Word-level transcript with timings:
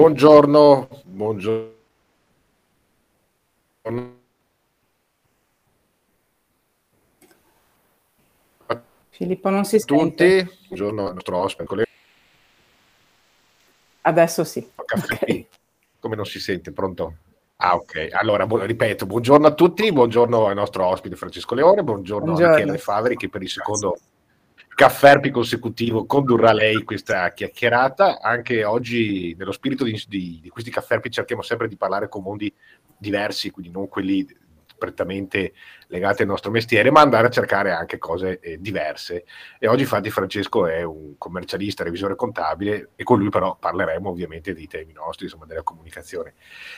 Buongiorno, 0.00 0.88
buongiorno. 1.04 1.72
Filippo 9.10 9.50
non 9.50 9.66
si 9.66 9.78
tutti. 9.84 9.98
sente. 9.98 10.56
Buongiorno 10.68 11.08
al 11.08 11.12
nostro 11.12 11.36
ospite. 11.36 11.84
Adesso 14.00 14.44
sì. 14.44 14.70
Okay. 14.74 15.46
Come 15.98 16.16
non 16.16 16.24
si 16.24 16.40
sente? 16.40 16.72
Pronto? 16.72 17.16
Ah, 17.56 17.74
ok. 17.74 18.08
Allora, 18.12 18.46
bu- 18.46 18.56
ripeto, 18.56 19.04
buongiorno 19.04 19.48
a 19.48 19.52
tutti, 19.52 19.92
buongiorno 19.92 20.46
al 20.46 20.54
nostro 20.54 20.86
ospite 20.86 21.14
Francesco 21.14 21.54
Leone, 21.54 21.82
buongiorno, 21.82 22.24
buongiorno. 22.24 22.54
a 22.54 22.58
Michele 22.58 22.78
Faveri 22.78 23.16
che 23.16 23.28
per 23.28 23.42
il 23.42 23.50
secondo 23.50 23.98
caffè 24.80 25.30
consecutivo 25.30 26.06
condurrà 26.06 26.54
lei 26.54 26.84
questa 26.84 27.30
chiacchierata. 27.34 28.18
Anche 28.18 28.64
oggi, 28.64 29.34
nello 29.36 29.52
spirito 29.52 29.84
di, 29.84 29.92
di, 30.08 30.38
di 30.40 30.48
questi 30.48 30.70
caffè 30.70 30.98
cerchiamo 31.10 31.42
sempre 31.42 31.68
di 31.68 31.76
parlare 31.76 32.08
con 32.08 32.22
mondi 32.22 32.50
diversi, 32.96 33.50
quindi 33.50 33.70
non 33.70 33.88
quelli 33.88 34.26
prettamente 34.78 35.52
legate 35.88 36.22
al 36.22 36.28
nostro 36.28 36.50
mestiere, 36.50 36.90
ma 36.90 37.02
andare 37.02 37.26
a 37.26 37.30
cercare 37.30 37.72
anche 37.72 37.98
cose 37.98 38.40
eh, 38.40 38.58
diverse. 38.58 39.26
E 39.58 39.68
oggi 39.68 39.82
infatti 39.82 40.08
Francesco 40.08 40.66
è 40.66 40.82
un 40.82 41.18
commercialista, 41.18 41.84
revisore 41.84 42.16
contabile 42.16 42.92
e 42.96 43.02
con 43.02 43.18
lui 43.18 43.28
però 43.28 43.58
parleremo 43.60 44.08
ovviamente 44.08 44.54
dei 44.54 44.66
temi 44.66 44.94
nostri, 44.94 45.26
insomma 45.26 45.44
della 45.44 45.62
comunicazione. 45.62 46.32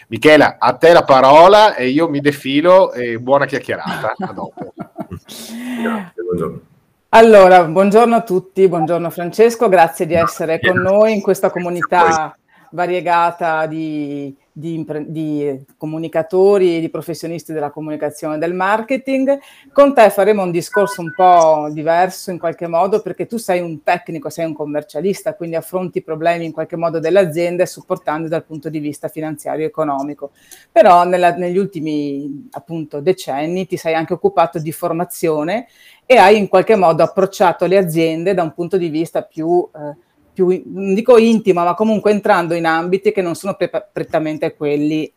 Michela, 0.08 0.56
a 0.58 0.74
te 0.74 0.92
la 0.92 1.04
parola 1.04 1.76
e 1.76 1.86
io 1.86 2.08
mi 2.08 2.18
defilo 2.18 2.92
e 2.92 3.20
buona 3.20 3.46
chiacchierata. 3.46 4.14
A 4.18 4.32
dopo. 4.32 4.74
Grazie, 5.06 6.22
buongiorno. 6.24 6.70
Allora, 7.14 7.62
buongiorno 7.64 8.16
a 8.16 8.22
tutti, 8.22 8.66
buongiorno 8.66 9.10
Francesco, 9.10 9.68
grazie 9.68 10.06
di 10.06 10.14
essere 10.14 10.58
con 10.58 10.78
noi 10.78 11.12
in 11.12 11.20
questa 11.20 11.50
comunità 11.50 12.34
variegata 12.70 13.66
di 13.66 14.34
di, 14.52 14.84
di 15.06 15.64
comunicatori 15.78 16.76
e 16.76 16.80
di 16.80 16.90
professionisti 16.90 17.52
della 17.52 17.70
comunicazione 17.70 18.36
e 18.36 18.38
del 18.38 18.54
marketing. 18.54 19.38
Con 19.72 19.94
te 19.94 20.10
faremo 20.10 20.42
un 20.42 20.50
discorso 20.50 21.00
un 21.00 21.12
po' 21.14 21.68
diverso 21.72 22.30
in 22.30 22.38
qualche 22.38 22.66
modo 22.66 23.00
perché 23.00 23.26
tu 23.26 23.38
sei 23.38 23.60
un 23.60 23.82
tecnico, 23.82 24.28
sei 24.28 24.44
un 24.44 24.52
commercialista, 24.52 25.34
quindi 25.34 25.56
affronti 25.56 25.98
i 25.98 26.02
problemi 26.02 26.44
in 26.44 26.52
qualche 26.52 26.76
modo 26.76 27.00
delle 27.00 27.20
aziende 27.20 27.64
supportando 27.66 28.28
dal 28.28 28.44
punto 28.44 28.68
di 28.68 28.78
vista 28.78 29.08
finanziario 29.08 29.64
e 29.64 29.68
economico. 29.68 30.32
Però 30.70 31.04
nella, 31.04 31.34
negli 31.34 31.56
ultimi 31.56 32.48
appunto 32.52 33.00
decenni 33.00 33.66
ti 33.66 33.76
sei 33.76 33.94
anche 33.94 34.12
occupato 34.12 34.58
di 34.58 34.72
formazione 34.72 35.66
e 36.12 36.18
hai 36.18 36.38
in 36.38 36.48
qualche 36.48 36.76
modo 36.76 37.02
approcciato 37.02 37.66
le 37.66 37.76
aziende 37.76 38.34
da 38.34 38.42
un 38.42 38.52
punto 38.52 38.76
di 38.76 38.88
vista 38.88 39.22
più 39.22 39.68
eh, 39.74 39.96
più, 40.32 40.62
non 40.66 40.94
dico 40.94 41.18
intima, 41.18 41.64
ma 41.64 41.74
comunque 41.74 42.10
entrando 42.10 42.54
in 42.54 42.64
ambiti 42.64 43.12
che 43.12 43.22
non 43.22 43.34
sono 43.34 43.54
pre- 43.54 43.88
prettamente 43.92 44.54
quelli 44.54 45.10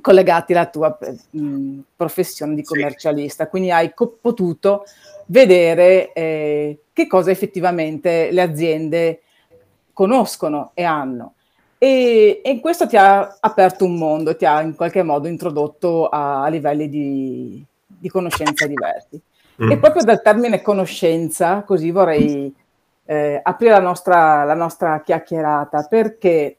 collegati 0.00 0.52
alla 0.52 0.66
tua 0.66 0.96
mh, 1.30 1.78
professione 1.94 2.54
di 2.54 2.62
commercialista. 2.62 3.44
Sì. 3.44 3.50
Quindi 3.50 3.70
hai 3.70 3.92
co- 3.92 4.16
potuto 4.20 4.84
vedere 5.26 6.12
eh, 6.12 6.78
che 6.92 7.06
cosa 7.06 7.30
effettivamente 7.30 8.30
le 8.30 8.40
aziende 8.40 9.22
conoscono 9.92 10.70
e 10.74 10.84
hanno. 10.84 11.34
E, 11.76 12.40
e, 12.42 12.60
questo 12.60 12.88
ti 12.88 12.96
ha 12.96 13.36
aperto 13.38 13.84
un 13.84 13.96
mondo, 13.96 14.34
ti 14.34 14.44
ha 14.44 14.62
in 14.62 14.74
qualche 14.74 15.02
modo 15.02 15.28
introdotto 15.28 16.08
a, 16.08 16.42
a 16.42 16.48
livelli 16.48 16.88
di, 16.88 17.64
di, 17.86 18.08
conoscenza 18.08 18.66
diversi. 18.66 19.20
Mm. 19.62 19.72
E 19.72 19.78
proprio 19.78 20.04
dal 20.04 20.22
termine 20.22 20.62
conoscenza, 20.62 21.62
così 21.62 21.90
vorrei 21.90 22.54
eh, 23.04 23.40
aprire 23.42 23.72
la 23.72 23.80
nostra, 23.80 24.44
la 24.44 24.54
nostra, 24.54 25.00
chiacchierata 25.00 25.86
perché 25.88 26.58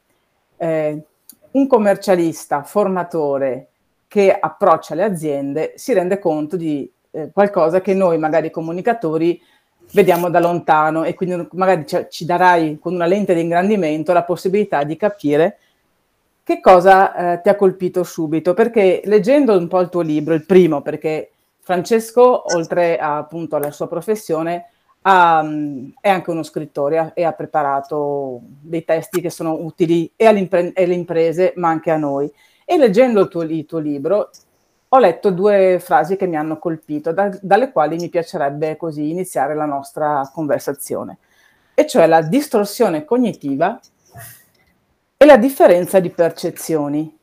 eh, 0.56 1.02
un 1.52 1.66
commercialista, 1.66 2.62
formatore 2.62 3.68
che 4.06 4.36
approccia 4.38 4.94
le 4.94 5.04
aziende 5.04 5.72
si 5.76 5.92
rende 5.92 6.18
conto 6.18 6.56
di 6.56 6.90
eh, 7.12 7.30
qualcosa 7.32 7.80
che 7.80 7.94
noi 7.94 8.18
magari 8.18 8.50
comunicatori 8.50 9.40
vediamo 9.92 10.28
da 10.28 10.40
lontano 10.40 11.04
e 11.04 11.14
quindi 11.14 11.48
magari 11.52 11.86
ci, 11.86 12.06
ci 12.10 12.24
darai 12.24 12.78
con 12.80 12.94
una 12.94 13.06
lente 13.06 13.34
di 13.34 13.40
ingrandimento 13.40 14.12
la 14.12 14.24
possibilità 14.24 14.84
di 14.84 14.96
capire 14.96 15.58
che 16.42 16.60
cosa 16.60 17.14
eh, 17.34 17.40
ti 17.42 17.48
ha 17.48 17.54
colpito 17.54 18.02
subito, 18.02 18.54
perché 18.54 19.02
leggendo 19.04 19.56
un 19.56 19.68
po' 19.68 19.80
il 19.80 19.88
tuo 19.88 20.00
libro, 20.00 20.34
il 20.34 20.44
primo, 20.44 20.82
perché 20.82 21.30
Francesco, 21.70 22.56
oltre 22.56 22.98
a, 22.98 23.18
appunto 23.18 23.54
alla 23.54 23.70
sua 23.70 23.86
professione, 23.86 24.70
ha, 25.02 25.40
è 26.00 26.08
anche 26.08 26.30
uno 26.30 26.42
scrittore 26.42 27.12
e 27.14 27.22
ha 27.22 27.30
preparato 27.30 28.40
dei 28.42 28.84
testi 28.84 29.20
che 29.20 29.30
sono 29.30 29.54
utili 29.54 30.10
e 30.16 30.26
alle 30.26 30.94
imprese 30.94 31.52
ma 31.54 31.68
anche 31.68 31.92
a 31.92 31.96
noi. 31.96 32.28
E 32.64 32.76
leggendo 32.76 33.20
il 33.20 33.28
tuo, 33.28 33.42
il 33.42 33.66
tuo, 33.66 33.78
libro 33.78 34.30
ho 34.88 34.98
letto 34.98 35.30
due 35.30 35.78
frasi 35.80 36.16
che 36.16 36.26
mi 36.26 36.36
hanno 36.36 36.58
colpito, 36.58 37.12
da, 37.12 37.30
dalle 37.40 37.70
quali 37.70 37.96
mi 37.98 38.08
piacerebbe 38.08 38.76
così 38.76 39.08
iniziare 39.08 39.54
la 39.54 39.64
nostra 39.64 40.28
conversazione, 40.34 41.18
e 41.74 41.86
cioè 41.86 42.08
la 42.08 42.22
distorsione 42.22 43.04
cognitiva 43.04 43.78
e 45.16 45.24
la 45.24 45.36
differenza 45.36 46.00
di 46.00 46.10
percezioni, 46.10 47.16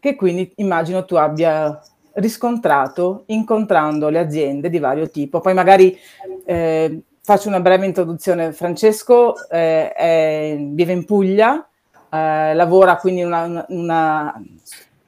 che 0.00 0.14
quindi 0.14 0.50
immagino 0.56 1.04
tu 1.04 1.16
abbia 1.16 1.78
riscontrato 2.16 3.24
incontrando 3.26 4.08
le 4.08 4.18
aziende 4.18 4.68
di 4.68 4.78
vario 4.78 5.10
tipo. 5.10 5.40
Poi 5.40 5.54
magari 5.54 5.98
eh, 6.44 7.02
faccio 7.22 7.48
una 7.48 7.60
breve 7.60 7.86
introduzione. 7.86 8.52
Francesco 8.52 9.34
eh, 9.48 9.92
è, 9.92 10.56
vive 10.60 10.92
in 10.92 11.04
Puglia, 11.04 11.66
eh, 12.10 12.54
lavora 12.54 12.96
quindi 12.96 13.20
in 13.20 13.26
una, 13.26 13.64
una 13.68 14.42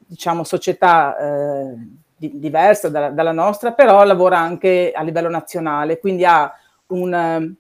diciamo, 0.06 0.44
società 0.44 1.16
eh, 1.16 1.74
di, 2.16 2.38
diversa 2.38 2.88
dalla, 2.88 3.10
dalla, 3.10 3.32
nostra, 3.32 3.72
però 3.72 4.04
lavora 4.04 4.38
anche 4.38 4.92
a 4.94 5.02
livello 5.02 5.30
nazionale, 5.30 6.00
quindi 6.00 6.25
ha 6.25 6.52
un, 6.88 7.54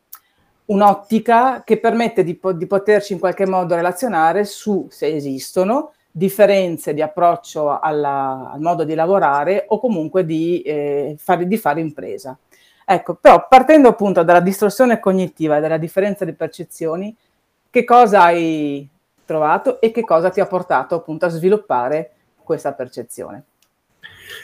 un'ottica 0.66 1.62
che 1.64 1.78
permette 1.78 2.24
di, 2.24 2.38
di 2.54 2.66
poterci 2.66 3.14
in 3.14 3.18
qualche 3.18 3.46
modo 3.46 3.74
relazionare 3.74 4.44
su 4.44 4.86
se 4.90 5.06
esistono 5.06 5.92
differenze 6.10 6.94
di 6.94 7.02
approccio 7.02 7.78
alla, 7.78 8.50
al 8.52 8.60
modo 8.60 8.84
di 8.84 8.94
lavorare 8.94 9.66
o 9.68 9.78
comunque 9.78 10.24
di, 10.24 10.62
eh, 10.62 11.16
fare, 11.18 11.46
di 11.46 11.56
fare 11.56 11.80
impresa. 11.80 12.36
Ecco, 12.84 13.14
però 13.14 13.46
partendo 13.48 13.88
appunto 13.88 14.22
dalla 14.22 14.40
distorsione 14.40 14.98
cognitiva 14.98 15.58
e 15.58 15.60
dalla 15.60 15.76
differenza 15.76 16.24
di 16.24 16.32
percezioni, 16.32 17.14
che 17.70 17.84
cosa 17.84 18.22
hai 18.22 18.88
trovato 19.24 19.78
e 19.80 19.90
che 19.90 20.04
cosa 20.04 20.30
ti 20.30 20.40
ha 20.40 20.46
portato 20.46 20.94
appunto 20.94 21.26
a 21.26 21.28
sviluppare 21.28 22.12
questa 22.42 22.72
percezione? 22.72 23.44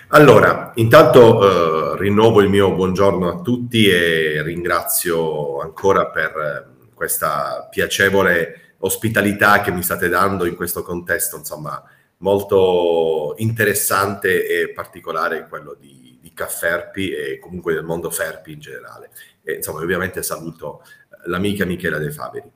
Allora, 0.09 0.73
intanto 0.75 1.95
eh, 1.95 1.99
rinnovo 1.99 2.43
il 2.43 2.51
mio 2.51 2.73
buongiorno 2.73 3.29
a 3.29 3.41
tutti 3.41 3.89
e 3.89 4.43
ringrazio 4.43 5.61
ancora 5.61 6.07
per 6.07 6.31
eh, 6.37 6.93
questa 6.95 7.67
piacevole 7.71 8.64
ospitalità 8.85 9.61
che 9.61 9.73
mi 9.73 9.83
state 9.83 10.09
dando 10.09 10.45
in 10.45 10.55
questo 10.55 10.83
contesto, 10.83 11.37
insomma, 11.37 11.83
molto 12.19 13.35
interessante 13.39 14.47
e 14.47 14.71
particolare 14.71 15.47
quello 15.49 15.77
di, 15.79 16.19
di 16.21 16.33
Cafferpi 16.33 17.11
e 17.11 17.39
comunque 17.39 17.75
del 17.75 17.83
mondo 17.83 18.11
Ferpi 18.11 18.53
in 18.53 18.61
generale. 18.61 19.11
E, 19.43 19.55
insomma, 19.55 19.81
ovviamente 19.81 20.23
saluto 20.23 20.83
eh, 20.83 21.29
l'amica 21.29 21.65
Michela 21.65 21.99
De 21.99 22.11
Faveri. 22.11 22.51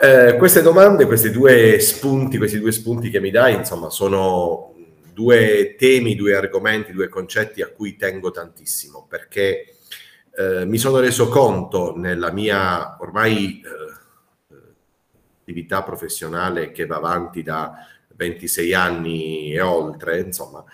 Eh, 0.00 0.36
queste 0.38 0.62
domande, 0.62 1.06
questi 1.06 1.30
due 1.30 1.78
spunti, 1.78 2.38
questi 2.38 2.58
due 2.58 2.72
spunti 2.72 3.10
che 3.10 3.20
mi 3.20 3.30
dai, 3.30 3.54
insomma, 3.54 3.90
sono 3.90 4.74
due 5.12 5.74
temi, 5.76 6.14
due 6.14 6.34
argomenti, 6.34 6.92
due 6.92 7.08
concetti 7.08 7.60
a 7.60 7.68
cui 7.68 7.96
tengo 7.96 8.30
tantissimo, 8.30 9.06
perché 9.06 9.76
eh, 10.34 10.64
mi 10.64 10.78
sono 10.78 11.00
reso 11.00 11.28
conto 11.28 11.94
nella 11.96 12.32
mia 12.32 12.96
ormai 13.00 13.60
eh, 13.62 13.98
attività 15.50 15.82
professionale 15.82 16.70
che 16.70 16.86
va 16.86 16.96
avanti 16.96 17.42
da 17.42 17.72
26 18.14 18.74
anni 18.74 19.52
e 19.52 19.60
oltre, 19.60 20.20
insomma, 20.20 20.64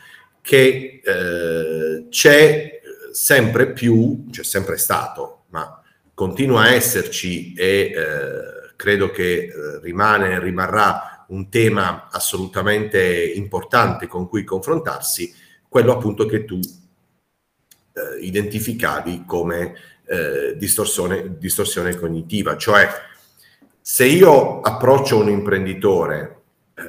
che 0.42 1.00
eh, 1.02 2.06
c'è 2.10 2.80
sempre 3.10 3.72
più, 3.72 4.26
c'è 4.30 4.44
sempre 4.44 4.76
stato, 4.76 5.44
ma 5.48 5.82
continua 6.12 6.62
a 6.62 6.70
esserci 6.72 7.54
e 7.54 7.92
eh, 7.94 8.74
credo 8.76 9.10
che 9.10 9.44
eh, 9.44 9.80
rimane 9.80 10.32
e 10.32 10.40
rimarrà 10.40 11.24
un 11.28 11.48
tema 11.48 12.08
assolutamente 12.10 13.32
importante 13.34 14.06
con 14.06 14.28
cui 14.28 14.44
confrontarsi, 14.44 15.34
quello 15.68 15.92
appunto 15.92 16.26
che 16.26 16.44
tu 16.44 16.58
eh, 16.58 18.20
identificavi 18.20 19.24
come 19.26 19.74
eh, 20.04 20.54
distorsione, 20.56 21.36
distorsione 21.38 21.96
cognitiva, 21.96 22.56
cioè 22.56 22.88
se 23.88 24.04
io 24.04 24.62
approccio 24.62 25.20
un 25.20 25.28
imprenditore 25.28 26.40
eh, 26.74 26.82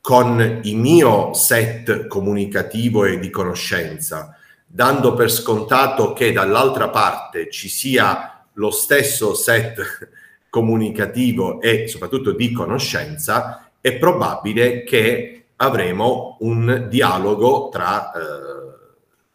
con 0.00 0.60
il 0.64 0.76
mio 0.76 1.32
set 1.34 2.08
comunicativo 2.08 3.04
e 3.04 3.20
di 3.20 3.30
conoscenza, 3.30 4.36
dando 4.66 5.14
per 5.14 5.30
scontato 5.30 6.12
che 6.12 6.32
dall'altra 6.32 6.88
parte 6.88 7.48
ci 7.48 7.68
sia 7.68 8.44
lo 8.54 8.72
stesso 8.72 9.34
set 9.34 10.10
comunicativo 10.50 11.60
e 11.60 11.86
soprattutto 11.86 12.32
di 12.32 12.50
conoscenza, 12.50 13.70
è 13.80 13.96
probabile 13.96 14.82
che 14.82 15.44
avremo 15.54 16.38
un 16.40 16.88
dialogo 16.90 17.68
tra, 17.70 18.10
eh, 18.10 18.20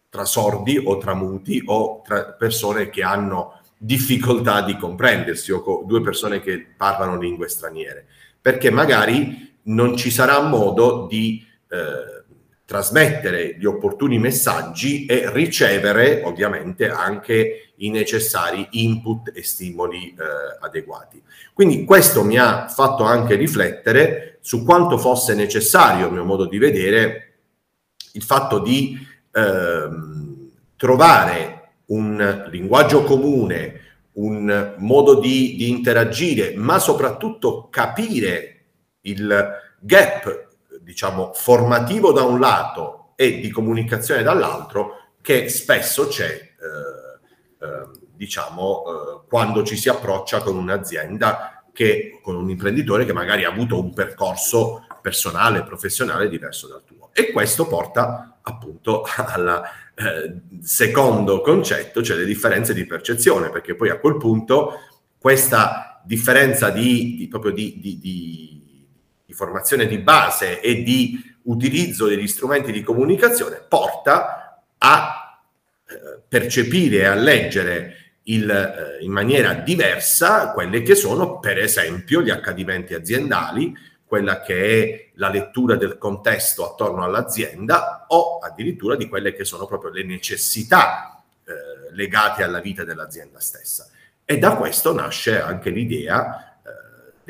tra 0.10 0.26
sordi 0.26 0.78
o 0.78 0.98
tra 0.98 1.14
muti 1.14 1.64
o 1.66 2.02
tra 2.04 2.26
persone 2.34 2.90
che 2.90 3.02
hanno 3.02 3.59
difficoltà 3.81 4.62
di 4.62 4.76
comprendersi 4.76 5.54
o 5.54 5.84
due 5.88 6.02
persone 6.02 6.42
che 6.42 6.68
parlano 6.76 7.18
lingue 7.18 7.48
straniere, 7.48 8.06
perché 8.42 8.70
magari 8.70 9.56
non 9.64 9.96
ci 9.96 10.12
sarà 10.12 10.42
modo 10.42 11.08
di 11.10 11.46
eh, 11.70 12.20
trasmettere 12.66 13.56
gli 13.58 13.66
opportuni 13.66 14.20
messaggi 14.20 15.06
e 15.06 15.31
ricevere 15.31 16.22
ovviamente 16.24 16.90
anche 16.90 17.72
i 17.78 17.90
necessari 17.90 18.68
input 18.72 19.31
e 19.34 19.44
stimoli 19.44 20.10
eh, 20.10 20.16
adeguati. 20.60 21.22
Quindi 21.54 21.86
questo 21.86 22.24
mi 22.24 22.38
ha 22.38 22.68
fatto 22.68 23.04
anche 23.04 23.36
riflettere 23.36 24.38
su 24.42 24.66
quanto 24.66 24.98
fosse 24.98 25.34
necessario, 25.36 26.08
a 26.08 26.12
mio 26.12 26.26
modo 26.26 26.46
di 26.46 26.58
vedere, 26.58 27.34
il 28.14 28.24
fatto 28.24 28.60
di 28.60 28.98
eh, 29.31 29.90
trovare 30.76 31.59
un 31.90 32.48
linguaggio 32.50 33.04
comune, 33.04 33.82
un 34.14 34.76
modo 34.78 35.20
di, 35.20 35.56
di 35.56 35.70
interagire, 35.70 36.54
ma 36.56 36.80
soprattutto 36.80 37.68
capire 37.70 38.56
il 39.02 39.58
gap 39.80 40.48
diciamo, 40.82 41.32
formativo 41.34 42.12
da 42.12 42.24
un 42.24 42.40
lato 42.40 43.14
e 43.16 43.40
di 43.40 43.50
comunicazione 43.50 44.24
dall'altro 44.24 45.14
che 45.22 45.50
spesso 45.50 46.08
c'è, 46.08 46.26
eh, 46.26 47.66
eh, 47.66 47.88
diciamo, 48.16 48.84
eh, 48.84 49.28
quando 49.28 49.64
ci 49.64 49.78
si 49.78 49.90
approccia 49.90 50.42
con 50.42 50.58
un'azienda 50.58 51.64
che, 51.72 52.20
con 52.22 52.36
un 52.36 52.50
imprenditore 52.50 53.06
che 53.06 53.14
magari 53.14 53.44
ha 53.46 53.50
avuto 53.52 53.80
un 53.80 53.94
percorso 53.94 54.86
personale, 55.02 55.64
professionale 55.64 56.30
diverso 56.30 56.68
dal 56.68 56.84
tuo. 56.84 57.10
E 57.14 57.32
questo 57.32 57.68
porta 57.68 58.40
appunto 58.42 59.04
al 59.16 59.62
eh, 60.00 60.34
secondo 60.62 61.42
concetto, 61.42 62.01
cioè 62.01 62.16
le 62.16 62.25
differenze 62.25 62.74
di 62.74 62.86
percezione, 62.86 63.50
perché 63.50 63.75
poi 63.75 63.90
a 63.90 63.98
quel 63.98 64.16
punto 64.16 64.80
questa 65.18 66.01
differenza 66.06 66.69
di, 66.69 67.18
di 67.18 67.28
proprio 67.28 67.51
di, 67.51 67.78
di, 67.80 68.00
di 68.00 69.34
formazione 69.34 69.88
di 69.88 69.98
base 69.98 70.62
e 70.62 70.84
di 70.84 71.22
utilizzo 71.44 72.07
degli 72.07 72.28
strumenti 72.28 72.72
di 72.72 72.81
comunicazione 72.81 73.63
porta 73.68 74.66
a 74.78 75.42
eh, 75.86 76.22
percepire 76.28 76.98
e 76.98 77.06
a 77.06 77.16
leggere 77.16 77.94
il, 78.24 78.50
eh, 78.50 79.04
in 79.04 79.12
maniera 79.12 79.54
diversa 79.54 80.52
quelle 80.52 80.81
che 80.81 80.95
sono 80.95 81.40
per 81.40 81.57
esempio 81.57 82.22
gli 82.22 82.30
accadimenti 82.30 82.94
aziendali, 82.94 83.74
quella 84.10 84.42
che 84.42 84.84
è 84.84 85.10
la 85.14 85.30
lettura 85.30 85.76
del 85.76 86.00
contesto 86.00 86.66
attorno 86.66 87.04
all'azienda 87.04 88.08
o 88.08 88.40
addirittura 88.40 88.96
di 88.96 89.08
quelle 89.08 89.36
che 89.36 89.46
sono 89.46 89.68
proprio 89.68 89.92
le 89.92 90.04
necessità 90.04 91.24
eh, 91.46 91.94
legate 91.94 92.42
alla 92.42 92.60
vita 92.60 92.84
dell'azienda 92.84 93.40
stessa. 93.40 93.88
E 94.26 94.40
da 94.40 94.56
questo 94.56 94.94
nasce 94.94 95.40
anche 95.40 95.70
l'idea 95.70 96.50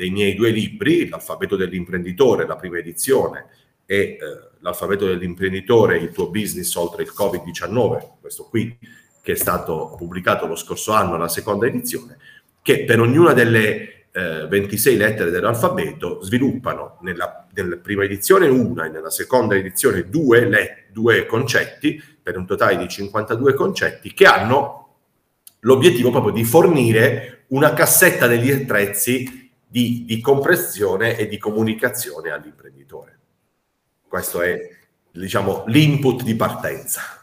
dei 0.00 0.08
miei 0.08 0.34
due 0.34 0.48
libri, 0.48 1.10
L'alfabeto 1.10 1.56
dell'imprenditore, 1.56 2.46
la 2.46 2.56
prima 2.56 2.78
edizione, 2.78 3.48
e 3.84 3.96
eh, 3.98 4.18
L'alfabeto 4.60 5.04
dell'imprenditore, 5.04 5.98
il 5.98 6.10
tuo 6.10 6.30
business 6.30 6.74
oltre 6.76 7.02
il 7.02 7.12
Covid-19, 7.14 8.12
questo 8.18 8.44
qui 8.44 8.78
che 9.22 9.32
è 9.32 9.34
stato 9.34 9.94
pubblicato 9.98 10.46
lo 10.46 10.56
scorso 10.56 10.92
anno, 10.92 11.18
la 11.18 11.28
seconda 11.28 11.66
edizione, 11.66 12.16
che 12.62 12.84
per 12.84 13.00
ognuna 13.00 13.34
delle 13.34 13.99
eh, 14.12 14.46
26 14.48 14.96
lettere 14.96 15.30
dell'alfabeto 15.30 16.22
sviluppano 16.22 16.98
nella, 17.02 17.46
nella, 17.52 17.76
prima 17.76 18.04
edizione 18.04 18.48
una 18.48 18.86
e 18.86 18.88
nella 18.88 19.10
seconda 19.10 19.54
edizione 19.54 20.08
due, 20.08 20.48
le, 20.48 20.86
due 20.92 21.26
concetti, 21.26 22.02
per 22.22 22.36
un 22.36 22.46
totale 22.46 22.76
di 22.76 22.88
52 22.88 23.54
concetti, 23.54 24.12
che 24.12 24.26
hanno 24.26 24.78
l'obiettivo 25.60 26.10
proprio 26.10 26.32
di 26.32 26.44
fornire 26.44 27.44
una 27.48 27.72
cassetta 27.72 28.26
degli 28.26 28.50
attrezzi 28.50 29.50
di, 29.66 30.04
di 30.04 30.20
compressione 30.20 31.16
e 31.16 31.28
di 31.28 31.38
comunicazione 31.38 32.30
all'imprenditore. 32.30 33.18
Questo 34.08 34.42
è, 34.42 34.58
diciamo, 35.12 35.64
l'input 35.66 36.22
di 36.22 36.34
partenza. 36.34 37.19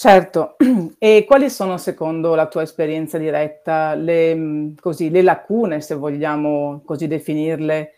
Certo, 0.00 0.56
e 0.98 1.26
quali 1.26 1.50
sono 1.50 1.76
secondo 1.76 2.34
la 2.34 2.46
tua 2.46 2.62
esperienza 2.62 3.18
diretta 3.18 3.94
le, 3.94 4.72
così, 4.80 5.10
le 5.10 5.20
lacune, 5.20 5.82
se 5.82 5.94
vogliamo 5.94 6.80
così 6.86 7.06
definirle, 7.06 7.96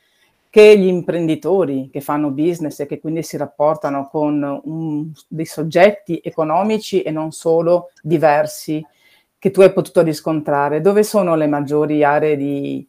che 0.51 0.77
gli 0.77 0.89
imprenditori 0.89 1.91
che 1.93 2.01
fanno 2.01 2.31
business 2.31 2.81
e 2.81 2.87
che 2.87 2.99
quindi 2.99 3.23
si 3.23 3.37
rapportano 3.37 4.09
con 4.09 4.63
un, 4.65 5.13
dei 5.29 5.45
soggetti 5.45 6.21
economici 6.25 7.03
e 7.03 7.13
non 7.13 7.31
solo 7.31 7.93
diversi 8.03 8.85
che 9.39 9.53
tu 9.53 9.61
hai 9.61 9.73
potuto 9.73 10.03
riscontrare? 10.03 10.81
Dove 10.81 11.05
sono 11.05 11.37
le 11.37 11.47
maggiori 11.47 12.03
aree 12.03 12.37
di, 12.37 12.85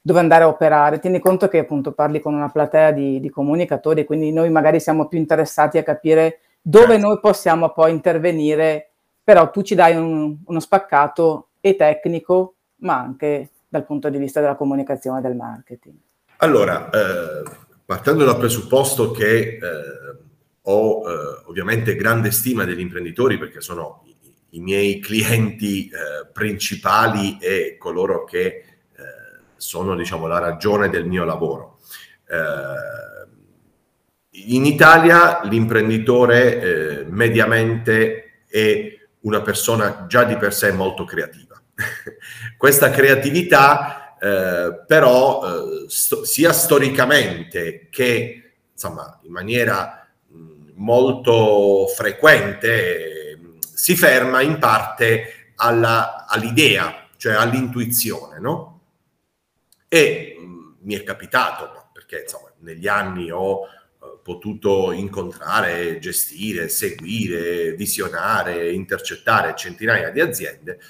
dove 0.00 0.20
andare 0.20 0.44
a 0.44 0.48
operare. 0.48 1.00
Tieni 1.00 1.18
conto 1.18 1.48
che 1.48 1.58
appunto 1.58 1.90
parli 1.90 2.20
con 2.20 2.34
una 2.34 2.50
platea 2.50 2.92
di, 2.92 3.18
di 3.18 3.30
comunicatori, 3.30 4.04
quindi 4.04 4.30
noi 4.30 4.48
magari 4.50 4.78
siamo 4.78 5.08
più 5.08 5.18
interessati 5.18 5.76
a 5.76 5.82
capire 5.82 6.38
dove 6.66 6.92
certo. 6.92 7.06
noi 7.06 7.20
possiamo 7.20 7.72
poi 7.72 7.90
intervenire, 7.90 8.92
però 9.22 9.50
tu 9.50 9.62
ci 9.62 9.74
dai 9.74 9.94
un, 9.96 10.38
uno 10.44 10.60
spaccato 10.60 11.48
e 11.60 11.76
tecnico, 11.76 12.54
ma 12.76 12.98
anche 12.98 13.50
dal 13.68 13.84
punto 13.84 14.08
di 14.08 14.16
vista 14.16 14.40
della 14.40 14.54
comunicazione 14.54 15.18
e 15.18 15.22
del 15.22 15.36
marketing. 15.36 15.94
Allora, 16.38 16.88
eh, 16.88 17.42
partendo 17.84 18.24
dal 18.24 18.38
presupposto 18.38 19.10
che 19.10 19.38
eh, 19.38 19.60
ho 20.62 21.02
eh, 21.08 21.42
ovviamente 21.46 21.96
grande 21.96 22.30
stima 22.30 22.64
degli 22.64 22.80
imprenditori 22.80 23.38
perché 23.38 23.60
sono 23.60 24.02
i, 24.06 24.34
i 24.50 24.60
miei 24.60 25.00
clienti 25.00 25.88
eh, 25.88 26.26
principali 26.32 27.36
e 27.40 27.76
coloro 27.78 28.24
che 28.24 28.64
sono 29.56 29.96
diciamo, 29.96 30.26
la 30.26 30.38
ragione 30.38 30.90
del 30.90 31.06
mio 31.06 31.24
lavoro. 31.24 31.78
Eh, 32.28 33.23
in 34.36 34.64
Italia 34.64 35.42
l'imprenditore 35.44 36.60
eh, 36.60 37.04
mediamente 37.04 38.40
è 38.48 38.98
una 39.20 39.40
persona 39.42 40.06
già 40.08 40.24
di 40.24 40.36
per 40.36 40.52
sé 40.52 40.72
molto 40.72 41.04
creativa. 41.04 41.60
Questa 42.56 42.90
creatività 42.90 44.16
eh, 44.18 44.82
però 44.86 45.42
eh, 45.44 45.84
sto, 45.88 46.24
sia 46.24 46.52
storicamente 46.52 47.88
che 47.90 48.52
insomma, 48.72 49.20
in 49.22 49.32
maniera 49.32 50.08
mh, 50.26 50.72
molto 50.74 51.86
frequente 51.94 53.38
si 53.60 53.96
ferma 53.96 54.40
in 54.40 54.58
parte 54.58 55.52
alla, 55.56 56.26
all'idea, 56.26 57.08
cioè 57.16 57.34
all'intuizione, 57.34 58.40
no? 58.40 58.80
E 59.88 60.36
mh, 60.38 60.44
mm, 60.44 60.72
mi 60.80 60.94
è 60.94 61.02
capitato, 61.04 61.88
perché 61.92 62.22
insomma 62.22 62.50
negli 62.58 62.88
anni 62.88 63.30
ho 63.30 63.68
potuto 64.24 64.90
incontrare, 64.90 65.98
gestire, 65.98 66.70
seguire, 66.70 67.74
visionare, 67.74 68.72
intercettare 68.72 69.54
centinaia 69.54 70.08
di 70.08 70.20
aziende, 70.22 70.80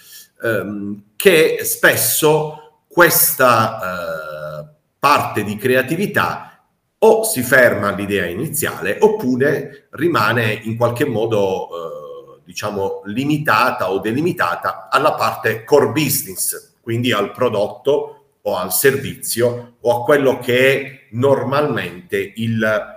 ehm, 0.41 1.03
che 1.17 1.59
spesso 1.65 2.83
questa 2.87 3.81
eh, 3.81 4.75
parte 5.01 5.43
di 5.43 5.57
creatività 5.57 6.65
o 6.99 7.25
si 7.25 7.43
ferma 7.43 7.89
all'idea 7.89 8.25
iniziale 8.27 8.99
oppure 9.01 9.89
rimane 9.91 10.53
in 10.63 10.77
qualche 10.77 11.05
modo 11.05 11.69
eh, 11.69 12.41
diciamo 12.45 13.03
limitata 13.07 13.91
o 13.91 13.99
delimitata 13.99 14.89
alla 14.89 15.15
parte 15.15 15.65
core 15.65 15.89
business, 15.89 16.75
quindi 16.81 17.11
al 17.11 17.33
prodotto 17.33 18.37
o 18.41 18.57
al 18.57 18.73
servizio 18.73 19.77
o 19.81 20.01
a 20.01 20.05
quello 20.05 20.39
che 20.39 20.81
è 20.81 21.01
normalmente 21.11 22.33
il, 22.37 22.94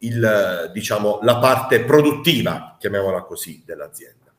il, 0.00 0.70
diciamo, 0.72 1.20
la 1.22 1.38
parte 1.38 1.80
produttiva, 1.80 2.76
chiamiamola 2.78 3.22
così, 3.22 3.62
dell'azienda. 3.64 4.32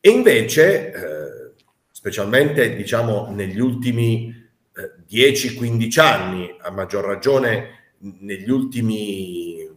E 0.00 0.10
invece, 0.10 0.92
eh, 0.92 1.52
specialmente 1.90 2.74
diciamo, 2.74 3.30
negli 3.30 3.60
ultimi 3.60 4.34
eh, 4.74 4.92
10-15 5.08 6.00
anni, 6.00 6.56
a 6.60 6.70
maggior 6.70 7.04
ragione 7.04 7.80
negli 7.98 8.50
ultimi 8.50 9.68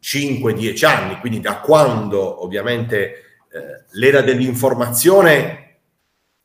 5-10 0.00 0.84
anni, 0.84 1.18
quindi 1.20 1.40
da 1.40 1.60
quando 1.60 2.44
ovviamente 2.44 3.14
eh, 3.50 3.84
l'era 3.92 4.20
dell'informazione 4.20 5.78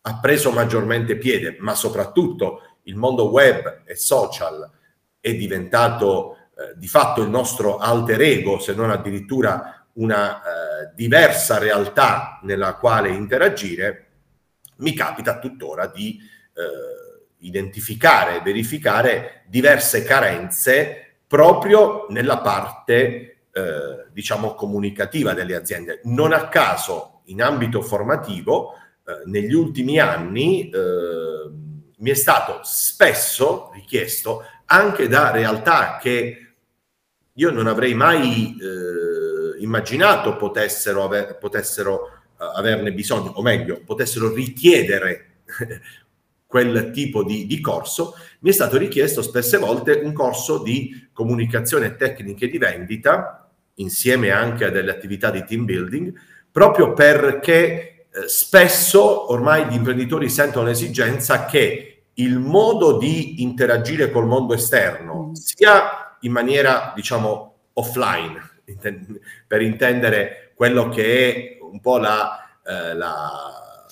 ha 0.02 0.20
preso 0.20 0.52
maggiormente 0.52 1.18
piede, 1.18 1.58
ma 1.60 1.76
soprattutto 1.76 2.62
il 2.84 2.96
mondo 2.96 3.30
web 3.30 3.82
e 3.86 3.96
social 3.96 4.70
è 5.20 5.34
diventato 5.36 6.37
di 6.76 6.88
fatto 6.88 7.22
il 7.22 7.30
nostro 7.30 7.78
alter 7.78 8.22
ego, 8.22 8.60
se 8.60 8.74
non 8.74 8.90
addirittura 8.90 9.86
una 9.94 10.38
eh, 10.38 10.92
diversa 10.96 11.58
realtà 11.58 12.40
nella 12.44 12.76
quale 12.76 13.10
interagire, 13.10 14.06
mi 14.78 14.94
capita 14.94 15.40
tuttora 15.40 15.88
di 15.88 16.20
eh, 16.54 17.26
identificare 17.40 18.38
e 18.38 18.42
verificare 18.42 19.44
diverse 19.48 20.04
carenze 20.04 21.20
proprio 21.28 22.06
nella 22.10 22.40
parte, 22.40 22.96
eh, 23.52 24.06
diciamo, 24.12 24.54
comunicativa 24.54 25.34
delle 25.34 25.56
aziende. 25.56 26.02
Non 26.04 26.32
a 26.32 26.48
caso, 26.48 27.22
in 27.26 27.42
ambito 27.42 27.82
formativo, 27.82 28.74
eh, 29.06 29.22
negli 29.26 29.54
ultimi 29.54 30.00
anni 30.00 30.70
eh, 30.70 31.50
mi 31.98 32.10
è 32.10 32.14
stato 32.14 32.62
spesso 32.64 33.72
richiesto 33.74 34.44
anche 34.66 35.08
da 35.08 35.32
realtà 35.32 35.98
che 36.00 36.47
io 37.38 37.52
non 37.52 37.68
avrei 37.68 37.94
mai 37.94 38.56
eh, 38.60 39.62
immaginato 39.62 40.36
potessero, 40.36 41.04
aver, 41.04 41.38
potessero 41.38 42.10
uh, 42.38 42.44
averne 42.56 42.94
bisogno, 42.94 43.32
o 43.32 43.42
meglio, 43.42 43.82
potessero 43.86 44.34
richiedere 44.34 45.42
quel 46.46 46.92
tipo 46.92 47.24
di, 47.24 47.46
di, 47.46 47.60
corso, 47.60 48.16
mi 48.40 48.50
è 48.50 48.54
stato 48.54 48.78
richiesto 48.78 49.22
spesse 49.22 49.58
volte 49.58 49.94
un 50.04 50.14
corso 50.14 50.64
di 50.64 51.10
comunicazione 51.14 51.96
tecniche 51.96 52.48
di 52.48 52.58
vendita, 52.58 53.50
insieme 53.76 54.32
anche 54.32 54.66
a 54.66 54.70
delle 54.70 54.92
attività 54.92 55.30
di 55.30 55.44
team 55.44 55.66
building, 55.66 56.14
proprio 56.52 56.94
perché 56.94 58.08
eh, 58.10 58.28
spesso 58.28 59.32
ormai 59.32 59.68
gli 59.68 59.76
imprenditori 59.76 60.30
sentono 60.30 60.66
l'esigenza 60.66 61.46
che 61.46 61.92
il 62.16 62.40
modo 62.40 62.98
di 62.98 63.44
interagire 63.44 64.10
col 64.10 64.26
mondo 64.26 64.56
esterno, 64.56 65.28
mm. 65.28 65.34
sia 65.34 66.07
in 66.22 66.32
maniera, 66.32 66.94
diciamo, 66.96 67.56
offline, 67.74 68.62
per 69.48 69.62
intendere 69.62 70.52
quello 70.56 70.90
che 70.90 71.34
è 71.34 71.58
un 71.62 71.80
po' 71.80 71.98
la, 71.98 72.60
eh, 72.66 72.94
la, 72.96 73.88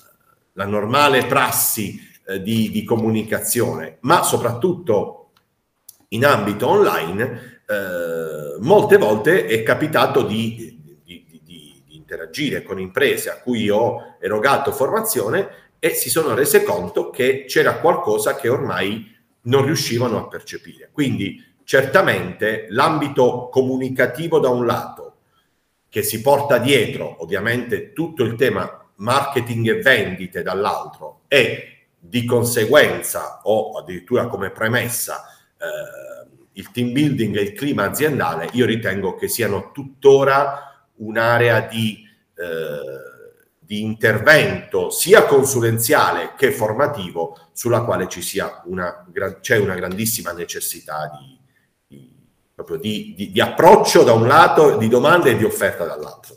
la 0.54 0.66
normale 0.66 1.26
prassi 1.26 2.00
eh, 2.28 2.42
di, 2.42 2.72
di, 2.72 2.84
comunicazione, 2.84 3.98
ma 4.02 4.24
soprattutto 4.24 5.32
in 6.10 6.26
ambito 6.26 6.68
online, 6.68 7.62
eh, 7.68 8.58
molte 8.60 8.98
volte 8.98 9.46
è 9.46 9.64
capitato 9.64 10.24
di, 10.24 11.00
di, 11.04 11.42
di, 11.44 11.84
interagire 11.90 12.64
con 12.64 12.80
imprese 12.80 13.30
a 13.30 13.40
cui 13.40 13.70
ho 13.70 14.18
erogato 14.20 14.72
formazione 14.72 15.50
e 15.80 15.90
si 15.90 16.10
sono 16.10 16.34
rese 16.34 16.64
conto 16.64 17.10
che 17.10 17.46
c'era 17.48 17.80
qualcosa 17.80 18.36
che 18.36 18.50
ormai 18.50 19.14
non 19.42 19.66
riuscivano 19.66 20.18
a 20.18 20.28
percepire. 20.28 20.90
Quindi 20.92 21.44
certamente 21.66 22.68
l'ambito 22.70 23.50
comunicativo 23.52 24.40
da 24.40 24.50
un 24.50 24.66
lato, 24.66 25.16
che 25.90 26.04
si 26.04 26.22
porta 26.22 26.58
dietro 26.58 27.22
ovviamente 27.22 27.92
tutto 27.92 28.24
il 28.24 28.36
tema 28.36 28.86
marketing 28.98 29.70
e 29.70 29.82
vendite 29.82 30.42
dall'altro 30.42 31.22
e 31.28 31.88
di 31.98 32.24
conseguenza 32.24 33.42
o 33.44 33.78
addirittura 33.78 34.28
come 34.28 34.52
premessa 34.52 35.26
eh, 35.58 36.28
il 36.54 36.72
team 36.72 36.92
building 36.92 37.36
e 37.36 37.42
il 37.42 37.54
clima 37.54 37.86
aziendale, 37.86 38.50
io 38.54 38.66
ritengo 38.66 39.16
che 39.16 39.28
siano 39.28 39.72
tuttora 39.72 40.88
un'area 40.98 41.62
di, 41.62 42.08
eh, 42.36 43.44
di 43.60 43.82
intervento 43.82 44.90
sia 44.90 45.26
consulenziale 45.26 46.34
che 46.38 46.52
formativo 46.52 47.38
sulla 47.52 47.84
quale 47.84 48.08
ci 48.08 48.22
sia 48.22 48.62
una, 48.66 49.06
c'è 49.42 49.58
una 49.58 49.76
grandissima 49.76 50.32
necessità 50.32 51.12
di, 51.20 51.35
proprio 52.56 52.78
di, 52.78 53.14
di, 53.16 53.32
di 53.32 53.42
approccio 53.42 54.04
da 54.04 54.14
un 54.14 54.26
lato, 54.26 54.78
di 54.78 54.88
domanda 54.88 55.30
e 55.30 55.38
di 55.38 55.44
offerta 55.44 55.86
dall'altro. 55.86 56.36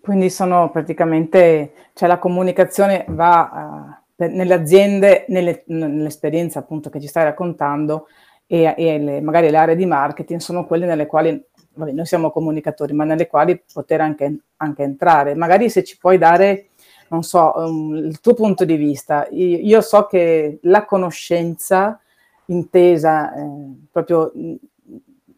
Quindi 0.00 0.30
sono 0.30 0.70
praticamente, 0.70 1.72
cioè 1.92 2.08
la 2.08 2.18
comunicazione 2.18 3.04
va... 3.08 3.50
Uh 3.52 4.02
nelle 4.16 4.54
aziende, 4.54 5.24
nelle, 5.28 5.64
nell'esperienza 5.66 6.60
appunto 6.60 6.88
che 6.88 7.00
ci 7.00 7.08
stai 7.08 7.24
raccontando 7.24 8.06
e, 8.46 8.74
e 8.76 8.98
le, 8.98 9.20
magari 9.20 9.50
le 9.50 9.56
aree 9.56 9.76
di 9.76 9.86
marketing 9.86 10.40
sono 10.40 10.66
quelle 10.66 10.86
nelle 10.86 11.06
quali, 11.06 11.42
vabbè, 11.74 11.90
noi 11.90 12.06
siamo 12.06 12.30
comunicatori, 12.30 12.92
ma 12.92 13.04
nelle 13.04 13.26
quali 13.26 13.60
poter 13.72 14.00
anche, 14.00 14.36
anche 14.56 14.82
entrare. 14.82 15.34
Magari 15.34 15.68
se 15.68 15.82
ci 15.82 15.98
puoi 15.98 16.18
dare, 16.18 16.68
non 17.08 17.22
so, 17.22 17.52
um, 17.56 17.96
il 17.96 18.20
tuo 18.20 18.34
punto 18.34 18.64
di 18.64 18.76
vista. 18.76 19.26
Io, 19.30 19.58
io 19.58 19.80
so 19.80 20.06
che 20.06 20.58
la 20.62 20.84
conoscenza 20.84 21.98
intesa 22.46 23.34
eh, 23.34 23.46
proprio 23.90 24.30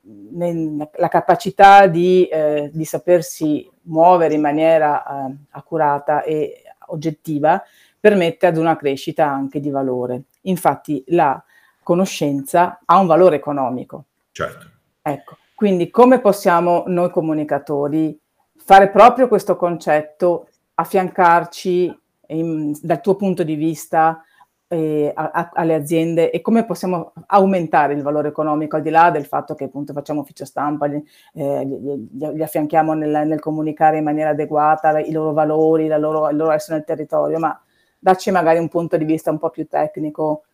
la 0.08 1.08
capacità 1.08 1.86
di, 1.86 2.26
eh, 2.26 2.70
di, 2.72 2.84
sapersi 2.84 3.68
muovere 3.82 4.34
in 4.34 4.40
maniera 4.40 5.04
eh, 5.04 5.34
accurata 5.50 6.22
e 6.22 6.62
oggettiva 6.88 7.62
permette 7.98 8.46
ad 8.46 8.56
una 8.56 8.76
crescita 8.76 9.26
anche 9.26 9.58
di 9.58 9.70
valore. 9.70 10.24
Infatti 10.42 11.02
la 11.08 11.42
conoscenza 11.82 12.80
ha 12.84 12.98
un 12.98 13.06
valore 13.06 13.36
economico. 13.36 14.04
Certo. 14.30 14.70
Ecco, 15.02 15.36
quindi 15.54 15.90
come 15.90 16.20
possiamo 16.20 16.84
noi 16.86 17.10
comunicatori 17.10 18.18
fare 18.56 18.90
proprio 18.90 19.28
questo 19.28 19.56
concetto, 19.56 20.48
affiancarci 20.74 22.00
in, 22.28 22.76
dal 22.80 23.00
tuo 23.00 23.16
punto 23.16 23.42
di 23.42 23.54
vista 23.54 24.22
eh, 24.68 25.12
a, 25.14 25.30
a, 25.30 25.50
alle 25.54 25.74
aziende 25.74 26.30
e 26.30 26.40
come 26.40 26.64
possiamo 26.64 27.12
aumentare 27.26 27.94
il 27.94 28.02
valore 28.02 28.28
economico 28.28 28.76
al 28.76 28.82
di 28.82 28.90
là 28.90 29.10
del 29.10 29.24
fatto 29.24 29.54
che 29.54 29.64
appunto 29.64 29.92
facciamo 29.92 30.20
ufficio 30.20 30.44
stampa, 30.44 30.86
li, 30.86 31.02
eh, 31.34 31.64
li, 31.64 32.08
li 32.34 32.42
affianchiamo 32.42 32.92
nel, 32.94 33.26
nel, 33.26 33.40
comunicare 33.40 33.98
in 33.98 34.04
maniera 34.04 34.30
adeguata 34.30 34.98
i 34.98 35.12
loro 35.12 35.32
valori, 35.32 35.86
la 35.86 35.98
loro, 35.98 36.28
il 36.30 36.36
loro 36.36 36.50
essere 36.50 36.76
nel 36.76 36.84
territorio, 36.84 37.38
ma 37.38 37.60
darci 37.98 38.30
magari 38.30 38.58
un 38.58 38.68
punto 38.68 38.96
di 38.96 39.04
vista 39.04 39.30
un 39.30 39.38
po' 39.38 39.50
più 39.50 39.66
tecnico 39.66 40.44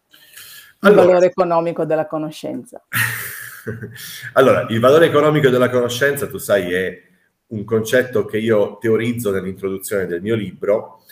del 0.78 0.92
allora, 0.92 1.06
valore 1.06 1.26
economico 1.26 1.84
della 1.84 2.06
conoscenza. 2.06 2.82
allora, 4.34 4.66
il 4.68 4.80
valore 4.80 5.06
economico 5.06 5.48
della 5.48 5.70
conoscenza, 5.70 6.26
tu 6.26 6.38
sai, 6.38 6.72
è 6.72 7.02
un 7.46 7.64
concetto 7.64 8.24
che 8.24 8.38
io 8.38 8.78
teorizzo 8.78 9.30
nell'introduzione 9.30 10.06
del 10.06 10.22
mio 10.22 10.34
libro 10.34 11.02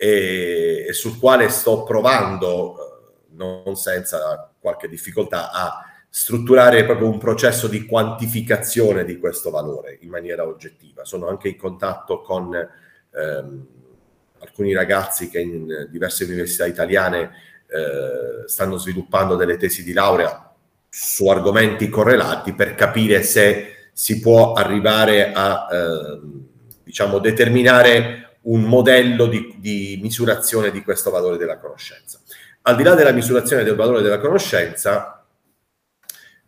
e, 0.00 0.86
e 0.88 0.92
sul 0.92 1.18
quale 1.18 1.48
sto 1.48 1.82
provando, 1.82 2.76
eh, 2.76 3.34
non 3.34 3.74
senza 3.76 4.50
qualche 4.60 4.88
difficoltà, 4.88 5.50
a 5.50 5.82
strutturare 6.08 6.84
proprio 6.84 7.08
un 7.08 7.18
processo 7.18 7.66
di 7.66 7.84
quantificazione 7.84 9.04
di 9.04 9.18
questo 9.18 9.50
valore 9.50 9.98
in 10.00 10.08
maniera 10.08 10.46
oggettiva. 10.46 11.04
Sono 11.04 11.28
anche 11.28 11.48
in 11.48 11.56
contatto 11.56 12.22
con 12.22 12.54
ehm, 12.54 13.66
alcuni 14.38 14.72
ragazzi 14.72 15.28
che 15.28 15.40
in 15.40 15.88
diverse 15.90 16.24
università 16.24 16.64
italiane 16.64 17.30
eh, 17.66 18.46
stanno 18.46 18.78
sviluppando 18.78 19.34
delle 19.34 19.56
tesi 19.56 19.82
di 19.82 19.92
laurea 19.92 20.54
su 20.88 21.28
argomenti 21.28 21.88
correlati 21.88 22.54
per 22.54 22.74
capire 22.74 23.22
se 23.22 23.90
si 23.92 24.20
può 24.20 24.52
arrivare 24.52 25.32
a 25.32 25.66
eh, 25.70 26.20
diciamo 26.84 27.18
determinare 27.18 28.27
un 28.48 28.62
modello 28.62 29.26
di, 29.26 29.56
di, 29.58 29.98
misurazione 30.02 30.70
di 30.70 30.82
questo 30.82 31.10
valore 31.10 31.36
della 31.36 31.58
conoscenza. 31.58 32.20
Al 32.62 32.76
di 32.76 32.82
là 32.82 32.94
della 32.94 33.12
misurazione 33.12 33.62
del 33.62 33.76
valore 33.76 34.02
della 34.02 34.18
conoscenza, 34.18 35.26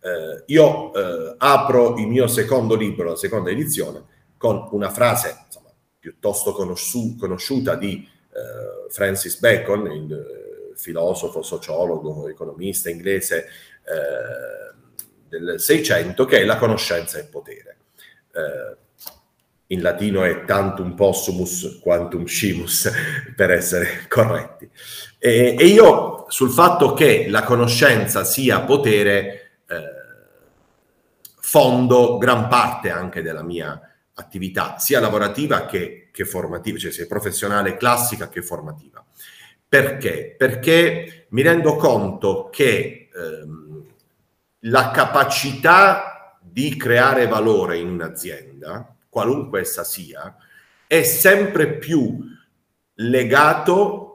eh, 0.00 0.42
io 0.46 0.94
eh, 0.94 1.34
apro 1.38 1.96
il 1.98 2.06
mio 2.06 2.26
secondo 2.26 2.74
libro, 2.74 3.10
la 3.10 3.16
seconda 3.16 3.50
edizione, 3.50 4.02
con 4.36 4.68
una 4.72 4.90
frase 4.90 5.46
piuttosto 5.98 6.52
conosciu- 6.52 7.18
conosciuta 7.18 7.74
di 7.74 8.08
eh, 8.32 8.90
Francis 8.90 9.38
Bacon, 9.38 9.92
il 9.92 10.12
eh, 10.12 10.76
filosofo, 10.76 11.42
sociologo, 11.42 12.28
economista 12.28 12.88
inglese 12.88 13.46
eh, 13.84 14.74
del 15.28 15.60
Seicento, 15.60 16.24
che 16.24 16.40
è 16.40 16.44
la 16.44 16.56
conoscenza 16.56 17.18
il 17.18 17.28
potere. 17.28 17.76
In 19.70 19.82
latino 19.82 20.24
è 20.24 20.44
tantum 20.44 20.94
possumus 20.94 21.78
quantum 21.80 22.24
scimus, 22.24 22.90
per 23.36 23.50
essere 23.50 24.06
corretti. 24.08 24.68
E, 25.18 25.54
e, 25.58 25.66
io 25.66 26.26
sul 26.28 26.50
fatto 26.50 26.92
che 26.92 27.28
la 27.28 27.44
conoscenza 27.44 28.24
sia 28.24 28.62
potere 28.62 29.50
eh, 29.68 30.00
fondo 31.40 32.18
gran 32.18 32.48
parte 32.48 32.90
anche 32.90 33.22
della 33.22 33.42
mia 33.42 33.80
attività 34.14 34.78
sia 34.78 35.00
lavorativa 35.00 35.66
che, 35.66 36.08
che 36.12 36.24
formativa, 36.24 36.78
cioè 36.78 36.90
sia 36.90 37.06
professionale 37.06 37.76
classica 37.76 38.28
che 38.28 38.42
formativa. 38.42 39.04
Perché? 39.68 40.34
Perché 40.36 41.26
mi 41.30 41.42
rendo 41.42 41.76
conto 41.76 42.48
che 42.50 43.08
ehm, 43.14 43.84
la 44.64 44.90
capacità 44.90 46.36
di 46.40 46.76
creare 46.76 47.28
valore 47.28 47.78
in 47.78 47.88
un'azienda, 47.88 48.96
qualunque 49.10 49.60
essa 49.60 49.84
sia, 49.84 50.34
è 50.86 51.02
sempre 51.02 51.76
più 51.76 52.18
legato 52.94 54.06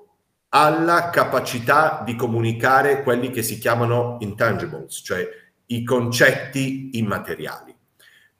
alla 0.49 1.09
capacità 1.09 2.01
di 2.05 2.15
comunicare 2.15 3.03
quelli 3.03 3.29
che 3.29 3.43
si 3.43 3.59
chiamano 3.59 4.17
intangibles, 4.21 5.01
cioè 5.03 5.27
i 5.67 5.83
concetti 5.83 6.97
immateriali. 6.97 7.75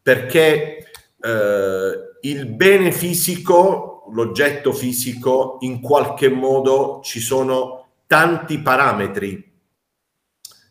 Perché 0.02 0.92
eh, 1.20 1.92
il 2.22 2.46
bene 2.48 2.92
fisico, 2.92 4.06
l'oggetto 4.12 4.72
fisico, 4.72 5.58
in 5.62 5.82
qualche 5.82 6.30
modo 6.30 7.02
ci 7.04 7.20
sono 7.20 7.88
tanti 8.08 8.60
parametri 8.60 9.54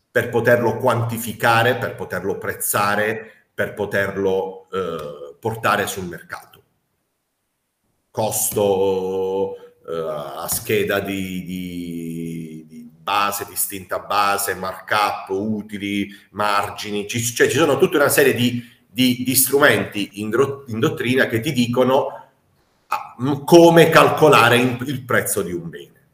per 0.09 0.29
poterlo 0.29 0.77
quantificare, 0.77 1.75
per 1.75 1.95
poterlo 1.95 2.37
prezzare, 2.37 3.49
per 3.53 3.73
poterlo 3.73 4.67
eh, 4.71 5.24
portare 5.45 5.85
sul 5.85 6.05
mercato. 6.05 6.63
Costo 8.09 9.55
eh, 9.87 9.93
a 9.95 10.47
scheda 10.47 10.99
di, 10.99 11.43
di, 11.43 12.65
di, 12.67 12.89
base, 12.99 13.45
distinta 13.47 13.99
base, 13.99 14.55
markup, 14.55 15.29
utili, 15.29 16.09
margini, 16.31 17.07
ci, 17.07 17.21
cioè 17.21 17.47
ci 17.47 17.57
sono 17.57 17.77
tutta 17.77 17.97
una 17.97 18.09
serie 18.09 18.33
di, 18.33 18.59
di 18.89 19.35
strumenti 19.35 20.19
in, 20.19 20.31
in, 20.65 20.79
dottrina 20.79 21.27
che 21.27 21.39
ti 21.41 21.51
dicono 21.51 22.07
ah, 22.87 23.15
come 23.45 23.89
calcolare 23.89 24.57
il 24.57 25.03
prezzo 25.03 25.43
di 25.43 25.53
un 25.53 25.69
bene. 25.69 26.07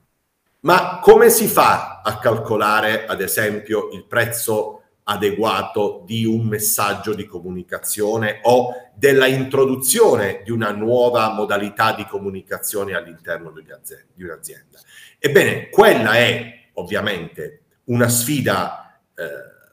Ma 0.64 1.00
come 1.02 1.30
si 1.30 1.48
fa 1.48 2.02
a 2.04 2.20
calcolare, 2.20 3.06
ad 3.06 3.22
esempio, 3.22 3.92
il 3.94 4.04
prezzo 4.04 4.81
adeguato 5.04 6.04
di 6.06 6.26
un 6.26 6.46
messaggio 6.46 7.14
di 7.14 7.26
comunicazione 7.26 8.40
o 8.44 8.92
della 8.94 9.28
introduzione 9.28 10.42
di 10.44 10.52
una 10.52 10.72
nuova 10.72 11.34
modalità 11.34 11.94
di 11.94 12.06
comunicazione 12.06 12.94
all'interno 12.94 13.52
di 13.52 14.24
un'azienda. 14.24 14.80
Ebbene, 15.18 15.70
quella 15.70 16.14
è 16.14 16.70
ovviamente 16.74 17.64
una 17.86 18.08
sfida 18.08 19.02
eh, 19.16 19.24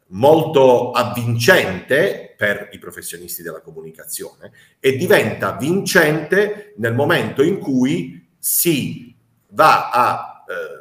molto 0.08 0.92
avvincente 0.92 2.34
per 2.36 2.68
i 2.72 2.78
professionisti 2.78 3.42
della 3.42 3.60
comunicazione 3.60 4.52
e 4.80 4.96
diventa 4.96 5.56
vincente 5.56 6.74
nel 6.76 6.94
momento 6.94 7.42
in 7.42 7.58
cui 7.58 8.30
si 8.38 9.14
va 9.50 9.90
a 9.90 10.44
eh, 10.48 10.77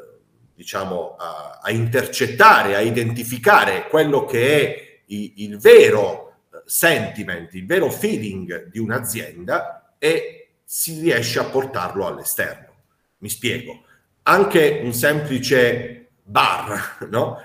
diciamo, 0.57 1.15
a, 1.19 1.59
a, 1.61 1.69
intercettare, 1.69 2.75
a 2.75 2.79
identificare 2.79 3.87
quello 3.89 4.25
che 4.25 4.59
è 4.59 5.01
il, 5.05 5.33
il 5.35 5.59
vero 5.59 6.33
eh, 6.51 6.63
sentiment, 6.65 7.53
il 7.53 7.67
vero 7.67 7.91
feeling 7.91 8.67
di 8.71 8.79
un'azienda 8.79 9.93
e 9.99 10.49
si 10.63 10.99
riesce 10.99 11.37
a 11.37 11.43
portarlo 11.43 12.07
all'esterno. 12.07 12.73
Mi 13.19 13.29
spiego. 13.29 13.83
Anche 14.23 14.81
un 14.83 14.93
semplice 14.93 16.07
bar, 16.23 17.05
no? 17.11 17.39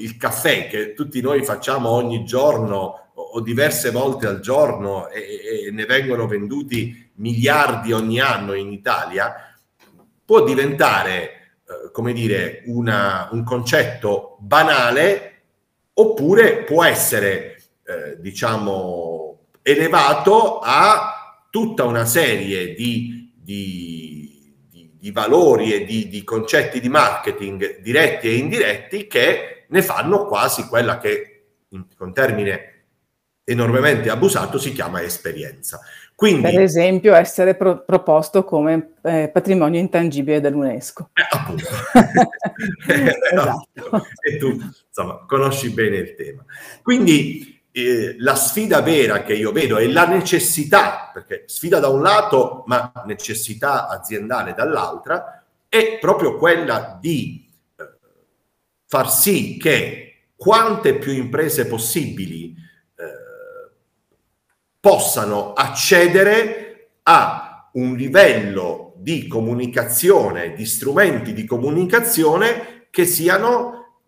il 0.00 0.16
caffè 0.16 0.66
che 0.66 0.94
tutti 0.94 1.20
noi 1.20 1.44
facciamo 1.44 1.90
ogni 1.90 2.24
giorno 2.24 3.10
o 3.14 3.40
diverse 3.42 3.90
volte 3.90 4.26
al 4.26 4.40
giorno 4.40 5.10
e, 5.10 5.66
e 5.66 5.70
ne 5.70 5.84
vengono 5.84 6.26
venduti 6.26 7.10
miliardi 7.16 7.92
ogni 7.92 8.20
anno 8.20 8.54
in 8.54 8.72
Italia, 8.72 9.54
può 10.24 10.42
diventare 10.44 11.43
eh, 11.66 11.90
come 11.92 12.12
dire, 12.12 12.62
una, 12.66 13.28
un 13.32 13.42
concetto 13.42 14.36
banale 14.40 15.30
oppure 15.94 16.64
può 16.64 16.84
essere, 16.84 17.62
eh, 17.84 18.20
diciamo, 18.20 19.46
elevato 19.62 20.58
a 20.58 21.46
tutta 21.50 21.84
una 21.84 22.04
serie 22.04 22.74
di, 22.74 23.32
di, 23.34 24.54
di, 24.68 24.96
di 24.98 25.10
valori 25.10 25.72
e 25.72 25.84
di, 25.84 26.22
concetti 26.22 26.80
di 26.80 26.88
marketing 26.88 27.80
diretti 27.80 28.28
e 28.28 28.34
indiretti 28.34 29.06
che 29.06 29.64
ne 29.68 29.82
fanno 29.82 30.26
quasi 30.26 30.66
quella 30.66 30.98
che, 30.98 31.46
in, 31.68 31.86
con 31.96 32.12
termine 32.12 32.72
enormemente 33.44 34.10
abusato, 34.10 34.58
si 34.58 34.72
chiama 34.72 35.02
esperienza. 35.02 35.80
Quindi, 36.24 36.40
per 36.40 36.58
esempio, 36.58 37.12
essere 37.12 37.54
pro- 37.54 37.84
proposto 37.84 38.44
come 38.44 38.94
eh, 39.02 39.28
patrimonio 39.30 39.78
intangibile 39.78 40.40
dell'UNESCO. 40.40 41.10
Eh, 41.12 41.26
appunto. 41.28 41.64
esatto. 43.30 44.06
E 44.22 44.38
tu, 44.38 44.58
insomma, 44.86 45.22
conosci 45.26 45.68
bene 45.68 45.96
il 45.98 46.14
tema. 46.14 46.42
Quindi 46.82 47.62
eh, 47.70 48.16
la 48.20 48.36
sfida 48.36 48.80
vera 48.80 49.22
che 49.22 49.34
io 49.34 49.52
vedo 49.52 49.76
è 49.76 49.86
la 49.86 50.06
necessità, 50.06 51.10
perché 51.12 51.42
sfida 51.44 51.78
da 51.78 51.88
un 51.88 52.00
lato, 52.00 52.64
ma 52.68 52.90
necessità 53.04 53.88
aziendale 53.88 54.54
dall'altra, 54.54 55.44
è 55.68 55.98
proprio 56.00 56.38
quella 56.38 56.96
di 56.98 57.46
eh, 57.76 57.84
far 58.86 59.10
sì 59.10 59.58
che 59.58 60.28
quante 60.34 60.94
più 60.94 61.12
imprese 61.12 61.66
possibili 61.66 62.54
possano 64.84 65.54
accedere 65.54 66.98
a 67.04 67.70
un 67.72 67.94
livello 67.94 68.92
di 68.96 69.26
comunicazione, 69.26 70.52
di 70.52 70.66
strumenti 70.66 71.32
di 71.32 71.46
comunicazione 71.46 72.88
che 72.90 73.06
siano 73.06 74.02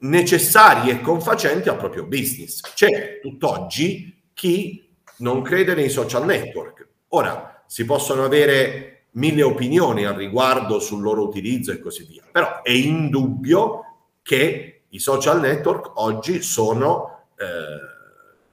necessari 0.00 0.90
e 0.90 1.00
confacenti 1.00 1.70
al 1.70 1.78
proprio 1.78 2.04
business. 2.04 2.60
C'è 2.60 3.20
tutt'oggi 3.22 4.24
chi 4.34 4.94
non 5.20 5.40
crede 5.40 5.74
nei 5.74 5.88
social 5.88 6.26
network. 6.26 6.86
Ora, 7.08 7.64
si 7.66 7.86
possono 7.86 8.22
avere 8.22 9.06
mille 9.12 9.42
opinioni 9.42 10.04
al 10.04 10.14
riguardo 10.14 10.78
sul 10.78 11.00
loro 11.00 11.22
utilizzo 11.22 11.72
e 11.72 11.80
così 11.80 12.04
via, 12.04 12.22
però 12.30 12.60
è 12.60 12.72
indubbio 12.72 14.10
che 14.20 14.82
i 14.90 14.98
social 14.98 15.40
network 15.40 15.92
oggi 15.94 16.42
sono... 16.42 17.28
Eh, 17.38 17.96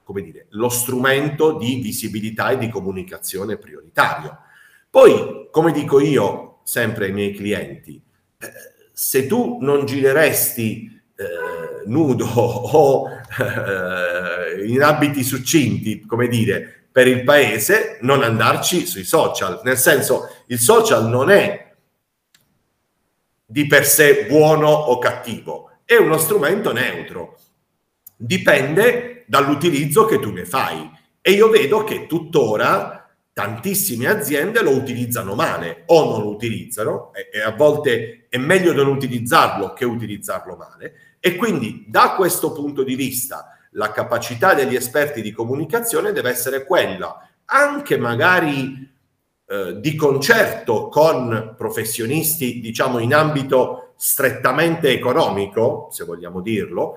come 0.06 0.22
dire, 0.22 0.46
lo 0.50 0.70
strumento 0.70 1.58
di 1.58 1.80
visibilità 1.82 2.52
e 2.52 2.60
di 2.60 2.70
comunicazione 2.70 3.58
prioritario. 3.58 4.38
Poi, 4.88 5.48
come 5.50 5.72
dico 5.72 6.00
io 6.00 6.60
sempre 6.64 7.06
ai 7.06 7.12
miei 7.12 7.34
clienti, 7.34 8.00
eh, 8.38 8.48
se 8.94 9.26
tu 9.26 9.58
non 9.62 9.86
gireresti 9.86 11.02
eh, 11.16 11.88
nudo 11.88 12.28
o 12.38 13.10
eh, 13.10 14.64
in 14.68 14.84
abiti 14.84 15.24
succinti, 15.24 16.06
come 16.06 16.28
dire, 16.28 16.88
per 16.92 17.08
il 17.08 17.24
paese, 17.24 17.98
non 18.02 18.22
andarci 18.22 18.86
sui 18.86 19.04
social. 19.04 19.62
Nel 19.64 19.78
senso, 19.78 20.44
il 20.48 20.60
social 20.60 21.10
non 21.10 21.32
è 21.32 21.74
di 23.44 23.66
per 23.66 23.88
sé 23.88 24.28
buono 24.28 24.70
o 24.70 25.00
cattivo, 25.00 25.72
è 25.84 25.96
uno 25.96 26.20
strumento 26.20 26.72
neutro. 26.72 27.40
Dipende 28.16 29.15
dall'utilizzo 29.26 30.06
che 30.06 30.20
tu 30.20 30.32
ne 30.32 30.46
fai. 30.46 30.90
E 31.22 31.32
io 31.32 31.50
vedo 31.50 31.84
che 31.84 32.08
tuttora 32.08 33.10
tantissime 33.34 34.08
aziende 34.08 34.62
lo 34.62 34.72
utilizzano 34.72 35.36
male 35.36 35.84
o 35.88 36.10
non 36.10 36.22
lo 36.22 36.30
utilizzano 36.30 37.12
e, 37.14 37.30
e 37.34 37.42
a 37.42 37.52
volte 37.52 38.28
è 38.30 38.38
meglio 38.38 38.72
non 38.72 38.88
utilizzarlo 38.88 39.74
che 39.74 39.84
utilizzarlo 39.84 40.56
male. 40.56 41.18
E 41.20 41.36
quindi 41.36 41.86
da 41.88 42.14
questo 42.16 42.54
punto 42.54 42.84
di 42.84 42.96
vista 42.96 43.58
la 43.72 43.92
capacità 43.92 44.54
degli 44.54 44.76
esperti 44.76 45.22
di 45.22 45.32
comunicazione 45.32 46.12
deve 46.12 46.30
essere 46.30 46.64
quella, 46.64 47.28
anche 47.46 47.98
magari 47.98 48.90
eh, 49.48 49.80
di 49.80 49.96
concerto 49.96 50.88
con 50.88 51.56
professionisti, 51.58 52.60
diciamo 52.60 53.00
in 53.00 53.14
ambito 53.14 53.94
strettamente 53.98 54.90
economico, 54.90 55.90
se 55.92 56.04
vogliamo 56.06 56.42
dirlo, 56.42 56.96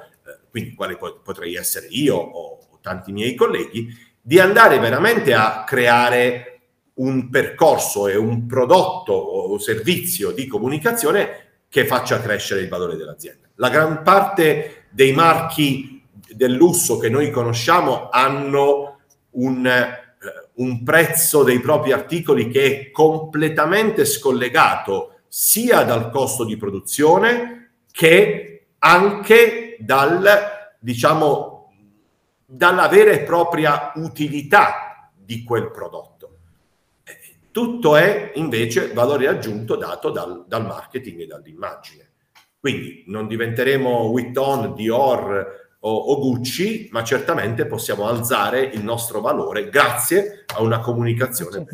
quindi 0.59 0.75
quale 0.75 0.97
potrei 0.97 1.55
essere 1.55 1.87
io 1.91 2.17
o, 2.17 2.59
tanti 2.81 3.13
miei 3.13 3.35
colleghi, 3.35 3.89
di 4.21 4.39
andare 4.39 4.79
veramente 4.79 5.35
a 5.35 5.65
creare 5.65 6.61
un 6.95 7.29
percorso 7.29 8.09
e 8.09 8.17
un 8.17 8.47
prodotto 8.47 9.13
o 9.13 9.59
servizio 9.59 10.31
di 10.31 10.47
comunicazione 10.47 11.47
che 11.69 11.85
faccia 11.85 12.21
crescere 12.21 12.61
il 12.61 12.69
valore 12.69 12.97
dell'azienda. 12.97 13.49
La 13.57 13.69
gran 13.69 14.03
parte 14.03 14.87
dei 14.91 15.13
marchi 15.13 16.03
del 16.31 16.53
lusso 16.53 16.99
che 16.99 17.09
noi 17.09 17.31
conosciamo 17.31 18.09
hanno 18.11 19.01
un, 19.33 19.67
eh, 19.67 20.51
un 20.55 20.83
prezzo 20.83 21.43
dei 21.43 21.61
propri 21.61 21.93
articoli 21.93 22.49
che 22.49 22.65
è 22.65 22.91
completamente 22.91 24.05
scollegato 24.05 25.21
sia 25.29 25.83
dal 25.83 26.11
costo 26.11 26.45
di 26.45 26.57
produzione 26.57 27.73
che 27.91 28.69
anche 28.79 29.68
dal, 29.79 30.27
diciamo, 30.79 31.73
dalla 32.45 32.89
vera 32.89 33.11
e 33.11 33.23
propria 33.23 33.93
utilità 33.97 35.11
di 35.15 35.43
quel 35.45 35.71
prodotto. 35.71 36.17
Tutto 37.51 37.97
è 37.97 38.33
invece 38.37 38.93
valore 38.93 39.27
aggiunto 39.27 39.77
dato 39.77 40.11
dal, 40.11 40.45
dal 40.47 40.65
marketing 40.65 41.23
e 41.23 41.27
dall'immagine. 41.27 42.11
Quindi 42.61 43.05
non 43.07 43.27
diventeremo 43.27 44.09
Vuitton, 44.09 44.75
Dior 44.75 45.67
o, 45.81 45.91
o, 45.91 46.19
Gucci, 46.19 46.89
ma 46.91 47.05
certamente 47.05 47.67
possiamo 47.67 48.07
alzare 48.07 48.61
il 48.61 48.83
nostro 48.83 49.21
valore 49.21 49.69
grazie 49.69 50.45
a 50.55 50.63
una 50.63 50.81
comunicazione. 50.81 51.65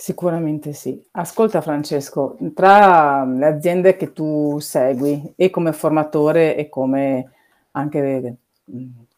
Sicuramente 0.00 0.72
sì. 0.72 0.98
Ascolta 1.10 1.60
Francesco, 1.60 2.38
tra 2.54 3.22
le 3.26 3.44
aziende 3.44 3.96
che 3.96 4.14
tu 4.14 4.58
segui 4.58 5.34
e 5.36 5.50
come 5.50 5.74
formatore 5.74 6.56
e 6.56 6.70
come 6.70 7.30
anche 7.72 8.36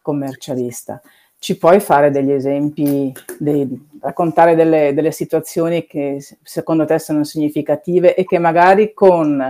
commercialista, 0.01 1.01
ci 1.39 1.57
puoi 1.57 1.79
fare 1.79 2.11
degli 2.11 2.31
esempi, 2.31 3.13
dei, 3.39 3.65
raccontare 4.01 4.55
delle, 4.55 4.93
delle, 4.93 5.13
situazioni 5.13 5.85
che 5.85 6.17
secondo 6.43 6.83
te 6.83 6.99
sono 6.99 7.23
significative 7.23 8.13
e 8.13 8.25
che 8.25 8.37
magari 8.37 8.93
con 8.93 9.41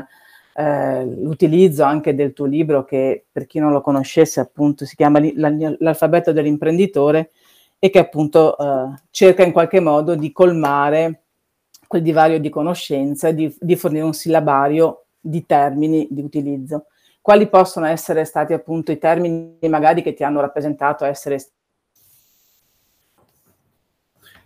eh, 0.54 1.04
l'utilizzo 1.04 1.82
anche 1.82 2.14
del 2.14 2.34
tuo 2.34 2.46
libro 2.46 2.86
che 2.86 3.26
per 3.32 3.48
chi 3.48 3.58
non 3.58 3.72
lo 3.72 3.82
conoscesse 3.82 4.40
appunto 4.40 4.86
si 4.86 4.96
chiama 4.96 5.20
L'alfabeto 5.20 6.32
dell'imprenditore 6.32 7.32
e 7.80 7.90
che 7.90 7.98
appunto 7.98 8.56
eh, 8.56 9.02
cerca 9.10 9.44
in 9.44 9.52
qualche 9.52 9.80
modo 9.80 10.14
di 10.14 10.32
colmare 10.32 11.23
quel 11.94 12.02
divario 12.02 12.40
di 12.40 12.50
conoscenza 12.50 13.28
e 13.28 13.36
di, 13.36 13.56
di 13.60 13.76
fornire 13.76 14.04
un 14.04 14.16
sillabario 14.16 15.04
di 15.20 15.46
termini 15.46 16.08
di 16.10 16.24
utilizzo. 16.24 16.88
Quali 17.22 17.48
possono 17.48 17.86
essere 17.86 18.26
stati 18.26 18.52
appunto 18.52 18.92
i 18.92 18.98
termini 18.98 19.60
magari 19.70 20.02
che 20.02 20.16
ti 20.16 20.24
hanno 20.24 20.42
rappresentato 20.42 21.06
essere 21.06 21.38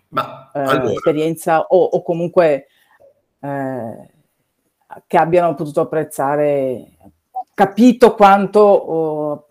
Ma, 0.09 0.51
eh, 0.53 0.59
allora. 0.59 0.91
esperienza 0.91 1.61
o, 1.61 1.83
o 1.83 2.03
comunque 2.03 2.67
eh, 3.39 4.09
che 5.07 5.17
abbiano 5.17 5.53
potuto 5.53 5.79
apprezzare, 5.79 6.97
capito 7.53 8.13
quanto, 8.13 8.59
oh, 8.59 9.47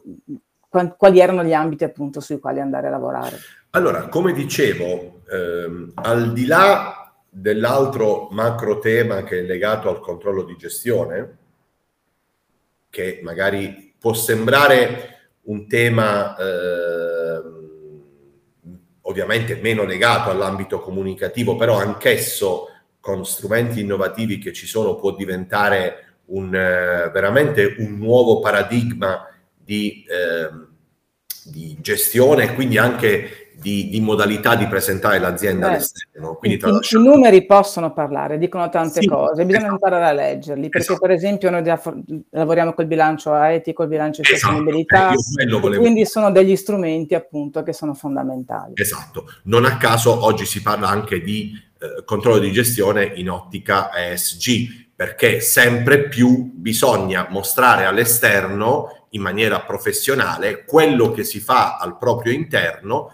quali 0.99 1.19
erano 1.19 1.43
gli 1.43 1.55
ambiti 1.55 1.85
appunto 1.85 2.21
sui 2.21 2.41
quali 2.41 2.61
andare 2.61 2.89
a 2.89 2.91
lavorare. 2.91 3.39
Allora, 3.71 4.09
come 4.09 4.35
dicevo, 4.35 5.23
ehm, 5.31 5.93
al 5.95 6.33
di 6.33 6.45
là 6.45 6.96
dell'altro 7.39 8.29
macro 8.31 8.79
tema 8.79 9.23
che 9.23 9.41
è 9.41 9.43
legato 9.43 9.91
al 9.91 10.01
controllo 10.01 10.43
di 10.43 10.57
gestione, 10.57 11.37
che 12.89 13.21
magari 13.23 13.95
può 13.99 14.15
sembrare 14.15 15.35
un 15.43 15.69
tema 15.69 16.35
eh, 16.35 17.43
ovviamente 19.03 19.57
meno 19.57 19.85
legato 19.85 20.31
all'ambito 20.31 20.81
comunicativo, 20.81 21.57
però 21.57 21.77
anch'esso 21.79 22.69
con 23.01 23.27
strumenti 23.27 23.81
innovativi 23.81 24.39
che 24.39 24.55
ci 24.55 24.67
sono 24.67 24.97
può 24.97 25.15
diventare 25.15 26.15
un, 26.27 26.55
eh, 26.55 27.11
veramente 27.11 27.77
un 27.79 27.99
nuovo 27.99 28.41
paradigma 28.41 29.29
di, 29.55 30.07
eh, 30.09 30.49
di 31.45 31.77
gestione 31.81 32.45
e 32.45 32.55
quindi 32.55 32.79
anche 32.79 33.46
di, 33.59 33.89
di, 33.89 34.01
modalità 34.01 34.55
di 34.55 34.67
presentare 34.67 35.19
l'azienda 35.19 35.69
all'esterno. 35.69 36.39
I, 36.43 36.53
i, 36.53 36.61
I, 36.63 37.03
numeri 37.03 37.47
possono 37.47 37.93
parlare, 37.93 38.39
dicono 38.39 38.69
tante 38.69 39.01
sì, 39.01 39.07
cose, 39.07 39.45
bisogna 39.45 39.67
esatto. 39.67 39.73
imparare 39.73 40.05
a 40.05 40.13
leggerli, 40.13 40.69
perché 40.69 40.93
esatto. 40.93 41.01
per 41.01 41.11
esempio 41.11 41.51
noi 41.51 41.63
lavoriamo 42.31 42.75
col 42.75 42.87
bilancio 42.87 43.35
etico, 43.35 43.83
il 43.83 43.89
bilancio 43.89 44.21
di 44.23 44.33
esatto. 44.33 44.53
sostenibilità, 44.53 45.13
volevo... 45.59 45.83
quindi 45.83 46.05
sono 46.05 46.31
degli 46.31 46.57
strumenti 46.57 47.15
appunto 47.15 47.63
che 47.63 47.73
sono 47.73 47.95
fondamentali. 47.95 48.73
Esatto, 48.75 49.27
non 49.45 49.65
a 49.65 49.77
caso 49.79 50.25
oggi 50.25 50.45
si 50.45 50.61
parla 50.63 50.89
anche 50.89 51.21
di 51.21 51.53
eh, 51.79 52.05
controllo 52.05 52.39
di 52.39 52.53
gestione 52.53 53.05
in 53.15 53.31
ottica 53.31 53.91
ESG, 53.95 54.93
perché 54.95 55.41
sempre 55.41 56.09
più 56.09 56.53
bisogna 56.55 57.27
mostrare 57.31 57.85
all'esterno 57.85 59.07
in 59.11 59.23
maniera 59.23 59.61
professionale 59.61 60.65
quello 60.65 61.11
che 61.11 61.25
si 61.25 61.41
fa 61.41 61.77
al 61.77 61.99
proprio 61.99 62.33
interno 62.33 63.11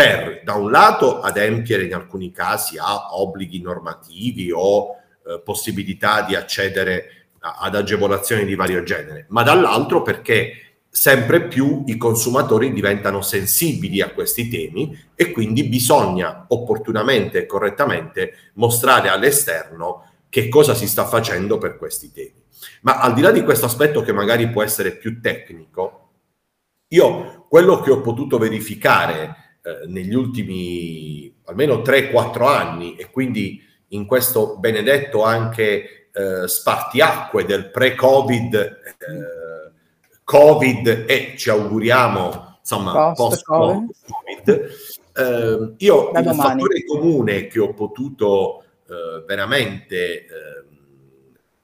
per, 0.00 0.40
da 0.44 0.54
un 0.54 0.70
lato, 0.70 1.20
adempiere 1.20 1.84
in 1.84 1.92
alcuni 1.92 2.32
casi 2.32 2.78
a 2.78 3.14
obblighi 3.14 3.60
normativi 3.60 4.50
o 4.50 4.96
eh, 5.26 5.42
possibilità 5.44 6.22
di 6.22 6.34
accedere 6.34 7.26
a, 7.40 7.58
ad 7.60 7.74
agevolazioni 7.74 8.46
di 8.46 8.54
vario 8.54 8.82
genere, 8.82 9.26
ma 9.28 9.42
dall'altro 9.42 10.00
perché 10.00 10.52
sempre 10.88 11.42
più 11.48 11.84
i 11.86 11.98
consumatori 11.98 12.72
diventano 12.72 13.20
sensibili 13.20 14.00
a 14.00 14.10
questi 14.10 14.48
temi 14.48 14.98
e 15.14 15.32
quindi 15.32 15.64
bisogna 15.64 16.46
opportunamente 16.48 17.40
e 17.40 17.46
correttamente 17.46 18.52
mostrare 18.54 19.10
all'esterno 19.10 20.06
che 20.30 20.48
cosa 20.48 20.74
si 20.74 20.88
sta 20.88 21.04
facendo 21.04 21.58
per 21.58 21.76
questi 21.76 22.10
temi. 22.10 22.42
Ma 22.82 23.00
al 23.00 23.12
di 23.12 23.20
là 23.20 23.32
di 23.32 23.44
questo 23.44 23.66
aspetto 23.66 24.00
che 24.00 24.12
magari 24.12 24.48
può 24.48 24.62
essere 24.62 24.96
più 24.96 25.20
tecnico, 25.20 26.08
io 26.88 27.44
quello 27.50 27.80
che 27.80 27.90
ho 27.90 28.00
potuto 28.00 28.38
verificare 28.38 29.48
eh, 29.62 29.86
negli 29.86 30.14
ultimi 30.14 31.32
almeno 31.44 31.76
3-4 31.76 32.46
anni 32.46 32.96
e 32.96 33.10
quindi 33.10 33.62
in 33.88 34.06
questo 34.06 34.56
benedetto 34.58 35.22
anche 35.22 36.08
eh, 36.12 36.48
spartiacque 36.48 37.44
del 37.44 37.70
pre-Covid, 37.70 38.54
eh, 38.54 39.72
Covid 40.24 41.04
e 41.06 41.34
ci 41.36 41.50
auguriamo 41.50 42.58
insomma 42.60 43.12
post-Covid, 43.12 43.90
eh, 45.14 45.74
io 45.76 46.10
da 46.12 46.18
il 46.20 46.24
domani. 46.24 46.60
fattore 46.62 46.84
comune 46.84 47.46
che 47.46 47.58
ho 47.58 47.74
potuto 47.74 48.62
eh, 48.88 49.24
veramente 49.26 50.26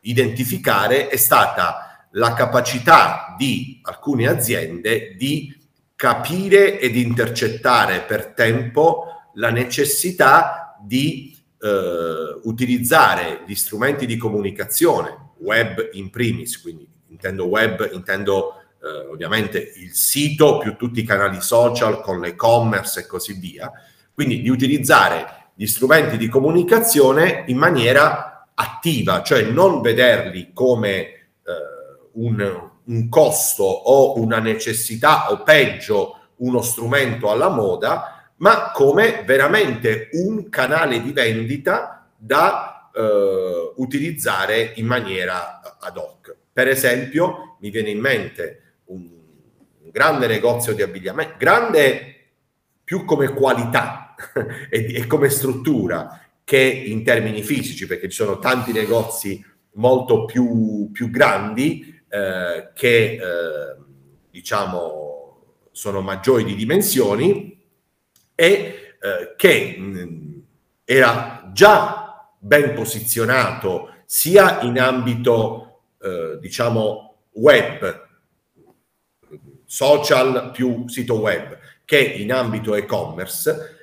identificare 0.00 1.09
è 1.09 1.16
stata 1.16 2.09
la 2.12 2.32
capacità 2.35 3.35
di 3.37 3.80
alcune 3.82 4.28
aziende 4.28 5.14
di 5.16 5.52
capire 5.96 6.78
ed 6.78 6.94
intercettare 6.94 8.02
per 8.02 8.35
tempo 8.35 9.30
la 9.35 9.50
necessità 9.50 10.76
di 10.80 11.35
eh, 11.59 12.40
utilizzare 12.42 13.42
gli 13.46 13.54
strumenti 13.54 14.04
di 14.06 14.16
comunicazione, 14.16 15.32
web 15.38 15.88
in 15.92 16.11
primis, 16.11 16.61
quindi 16.61 16.87
intendo 17.09 17.46
web, 17.46 17.88
intendo 17.92 18.62
eh, 18.82 19.09
ovviamente 19.11 19.72
il 19.76 19.94
sito 19.94 20.59
più 20.59 20.76
tutti 20.76 21.00
i 21.00 21.04
canali 21.04 21.40
social 21.40 22.02
con 22.02 22.20
l'e-commerce 22.20 23.00
e 23.00 23.06
così 23.06 23.32
via, 23.32 23.72
quindi 24.12 24.42
di 24.42 24.50
utilizzare 24.50 25.50
gli 25.54 25.66
strumenti 25.66 26.18
di 26.18 26.28
comunicazione 26.28 27.44
in 27.46 27.56
maniera 27.56 28.50
attiva, 28.54 29.22
cioè 29.22 29.44
non 29.44 29.80
vederli 29.80 30.50
come 30.52 30.98
eh, 30.98 31.20
un, 32.12 32.70
un 32.87 33.09
costo 33.09 33.64
o 33.64 34.20
una 34.20 34.38
necessità 34.38 35.31
o 35.31 35.42
peggio 35.42 36.20
uno 36.37 36.61
strumento 36.62 37.31
alla 37.31 37.49
moda, 37.49 38.33
ma 38.37 38.70
come 38.72 39.22
veramente 39.25 40.09
un 40.12 40.49
canale 40.49 41.01
di 41.01 41.12
vendita 41.12 42.07
da 42.16 42.90
eh, 42.94 43.72
utilizzare 43.77 44.72
in 44.77 44.87
maniera 44.87 45.79
ad 45.81 45.96
hoc. 45.96 46.35
Per 46.53 46.68
esempio, 46.68 47.57
mi 47.61 47.70
viene 47.70 47.90
in 47.90 48.01
mente 48.01 48.62
un, 48.87 49.09
un 49.83 49.90
grande 49.90 50.27
negozio 50.27 50.75
di 50.75 50.83
abbigliamento, 50.83 51.35
grande 51.38 52.14
più 52.85 53.05
come 53.05 53.33
qualità 53.33 54.14
e, 54.70 54.94
e 54.94 55.07
come 55.07 55.29
struttura 55.29 56.20
che 56.44 56.59
in 56.59 57.03
termini 57.03 57.42
fisici, 57.42 57.87
perché 57.87 58.09
ci 58.09 58.22
sono 58.22 58.38
tanti 58.38 58.72
negozi 58.72 59.44
molto 59.72 60.25
più, 60.25 60.90
più 60.92 61.11
grandi, 61.11 61.95
eh, 62.09 62.71
che 62.75 63.12
eh, 63.12 63.77
diciamo 64.31 65.66
sono 65.71 66.01
maggiori 66.01 66.45
di 66.45 66.55
dimensioni 66.55 67.62
e 68.35 68.97
eh, 69.01 69.35
che 69.37 69.77
mh, 69.79 70.42
era 70.85 71.51
già 71.53 72.31
ben 72.38 72.75
posizionato 72.75 73.92
sia 74.05 74.61
in 74.61 74.79
ambito 74.79 75.83
eh, 76.01 76.38
diciamo 76.40 77.25
web 77.33 78.05
social 79.64 80.51
più 80.53 80.88
sito 80.88 81.19
web 81.19 81.59
che 81.85 81.99
in 81.99 82.33
ambito 82.33 82.75
e-commerce 82.75 83.75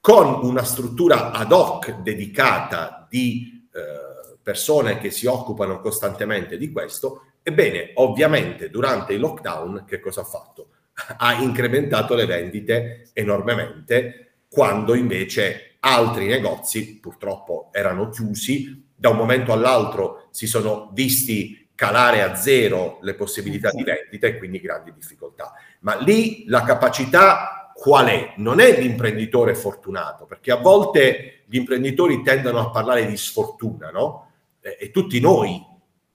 con 0.00 0.46
una 0.46 0.64
struttura 0.64 1.30
ad 1.30 1.52
hoc 1.52 2.00
dedicata 2.00 3.06
di 3.08 3.68
eh, 3.72 4.38
persone 4.42 4.98
che 4.98 5.10
si 5.10 5.26
occupano 5.26 5.80
costantemente 5.80 6.56
di 6.56 6.72
questo 6.72 7.29
Ebbene, 7.42 7.92
ovviamente 7.94 8.70
durante 8.70 9.14
il 9.14 9.20
lockdown 9.20 9.84
che 9.86 10.00
cosa 10.00 10.22
ha 10.22 10.24
fatto? 10.24 10.68
Ha 11.16 11.34
incrementato 11.34 12.14
le 12.14 12.26
vendite 12.26 13.10
enormemente 13.14 14.32
quando 14.48 14.94
invece 14.94 15.76
altri 15.80 16.26
negozi 16.26 16.98
purtroppo 16.98 17.70
erano 17.72 18.10
chiusi, 18.10 18.88
da 18.94 19.08
un 19.08 19.16
momento 19.16 19.52
all'altro 19.52 20.28
si 20.30 20.46
sono 20.46 20.90
visti 20.92 21.70
calare 21.74 22.20
a 22.20 22.34
zero 22.34 22.98
le 23.00 23.14
possibilità 23.14 23.70
di 23.70 23.82
vendita 23.82 24.26
e 24.26 24.36
quindi 24.36 24.60
grandi 24.60 24.92
difficoltà. 24.92 25.54
Ma 25.80 25.96
lì 25.96 26.44
la 26.46 26.62
capacità 26.62 27.72
qual 27.74 28.08
è? 28.08 28.34
Non 28.36 28.60
è 28.60 28.78
l'imprenditore 28.78 29.54
fortunato, 29.54 30.26
perché 30.26 30.52
a 30.52 30.56
volte 30.56 31.44
gli 31.46 31.56
imprenditori 31.56 32.20
tendono 32.22 32.58
a 32.58 32.68
parlare 32.68 33.06
di 33.06 33.16
sfortuna, 33.16 33.88
no? 33.88 34.32
E, 34.60 34.90
tutti 34.90 35.18
noi 35.20 35.58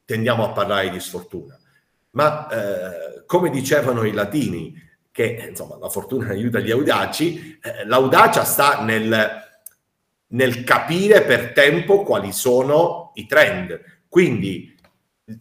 tendiamo 0.05 0.45
a 0.45 0.51
parlare 0.51 0.89
di 0.89 0.99
sfortuna. 0.99 1.59
Ma 2.11 2.47
eh, 2.47 3.23
come 3.25 3.49
dicevano 3.49 4.03
i 4.03 4.13
latini, 4.13 4.81
che 5.11 5.47
insomma 5.49 5.77
la 5.77 5.89
fortuna 5.89 6.29
aiuta 6.29 6.59
gli 6.59 6.71
audaci, 6.71 7.59
eh, 7.61 7.85
l'audacia 7.85 8.43
sta 8.43 8.83
nel, 8.83 9.29
nel 10.27 10.63
capire 10.63 11.23
per 11.23 11.51
tempo 11.53 12.03
quali 12.03 12.31
sono 12.31 13.11
i 13.15 13.25
trend. 13.25 13.81
Quindi 14.07 14.73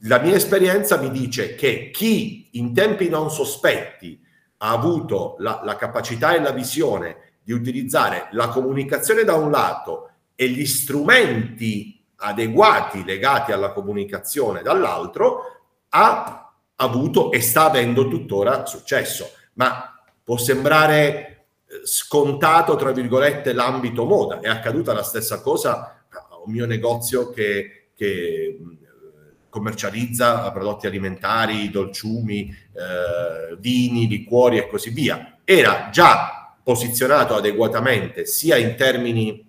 la 0.02 0.18
mia 0.18 0.36
esperienza 0.36 0.96
mi 0.98 1.10
dice 1.10 1.54
che 1.54 1.90
chi 1.90 2.48
in 2.52 2.72
tempi 2.72 3.08
non 3.08 3.30
sospetti 3.30 4.20
ha 4.58 4.70
avuto 4.70 5.36
la, 5.38 5.60
la, 5.62 5.76
capacità 5.76 6.34
e 6.34 6.40
la 6.40 6.52
visione 6.52 7.34
di 7.42 7.52
utilizzare 7.52 8.28
la 8.32 8.48
comunicazione 8.48 9.24
da 9.24 9.34
un 9.34 9.50
lato 9.50 10.10
e 10.34 10.48
gli 10.48 10.64
strumenti 10.64 12.03
adeguati 12.24 13.04
legati 13.04 13.52
alla 13.52 13.72
comunicazione 13.72 14.62
dall'altro, 14.62 15.60
ha 15.90 16.52
avuto 16.76 17.30
e 17.30 17.40
sta 17.40 17.66
avendo 17.66 18.08
tuttora 18.08 18.66
successo. 18.66 19.30
Ma 19.54 20.02
può 20.22 20.36
sembrare 20.36 21.46
eh, 21.66 21.80
scontato, 21.84 22.76
tra 22.76 22.92
virgolette, 22.92 23.52
l'ambito 23.52 24.04
moda. 24.04 24.40
È 24.40 24.48
accaduta 24.48 24.92
la 24.92 25.02
stessa 25.02 25.40
cosa 25.40 26.04
a 26.08 26.38
un 26.44 26.52
mio 26.52 26.66
negozio 26.66 27.30
che, 27.30 27.88
che 27.94 28.58
commercializza 29.48 30.50
prodotti 30.50 30.86
alimentari, 30.86 31.70
dolciumi, 31.70 32.48
eh, 32.48 33.56
vini, 33.58 34.08
liquori 34.08 34.58
e 34.58 34.66
così 34.66 34.90
via. 34.90 35.38
Era 35.44 35.90
già 35.92 36.56
posizionato 36.62 37.36
adeguatamente 37.36 38.26
sia 38.26 38.56
in 38.56 38.74
termini 38.74 39.43